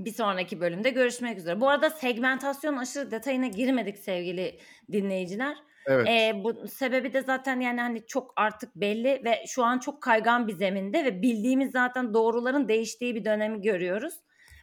Bir 0.00 0.12
sonraki 0.12 0.60
bölümde 0.60 0.90
görüşmek 0.90 1.38
üzere. 1.38 1.60
Bu 1.60 1.68
arada 1.68 1.90
segmentasyon 1.90 2.76
aşırı 2.76 3.10
detayına 3.10 3.46
girmedik 3.46 3.98
sevgili 3.98 4.58
dinleyiciler. 4.92 5.56
Evet. 5.86 6.08
Ee, 6.08 6.44
bu 6.44 6.68
sebebi 6.68 7.12
de 7.12 7.22
zaten 7.22 7.60
yani 7.60 7.80
hani 7.80 8.06
çok 8.06 8.32
artık 8.36 8.76
belli 8.76 9.24
ve 9.24 9.44
şu 9.46 9.64
an 9.64 9.78
çok 9.78 10.02
kaygan 10.02 10.48
bir 10.48 10.52
zeminde 10.52 11.04
ve 11.04 11.22
bildiğimiz 11.22 11.70
zaten 11.70 12.14
doğruların 12.14 12.68
değiştiği 12.68 13.14
bir 13.14 13.24
dönemi 13.24 13.60
görüyoruz. 13.60 14.14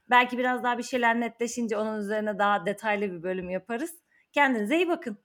Belki 0.09 0.37
biraz 0.37 0.63
daha 0.63 0.77
bir 0.77 0.83
şeyler 0.83 1.19
netleşince 1.19 1.77
onun 1.77 1.99
üzerine 1.99 2.39
daha 2.39 2.65
detaylı 2.65 3.11
bir 3.11 3.23
bölüm 3.23 3.49
yaparız. 3.49 4.03
Kendinize 4.31 4.75
iyi 4.75 4.87
bakın. 4.87 5.17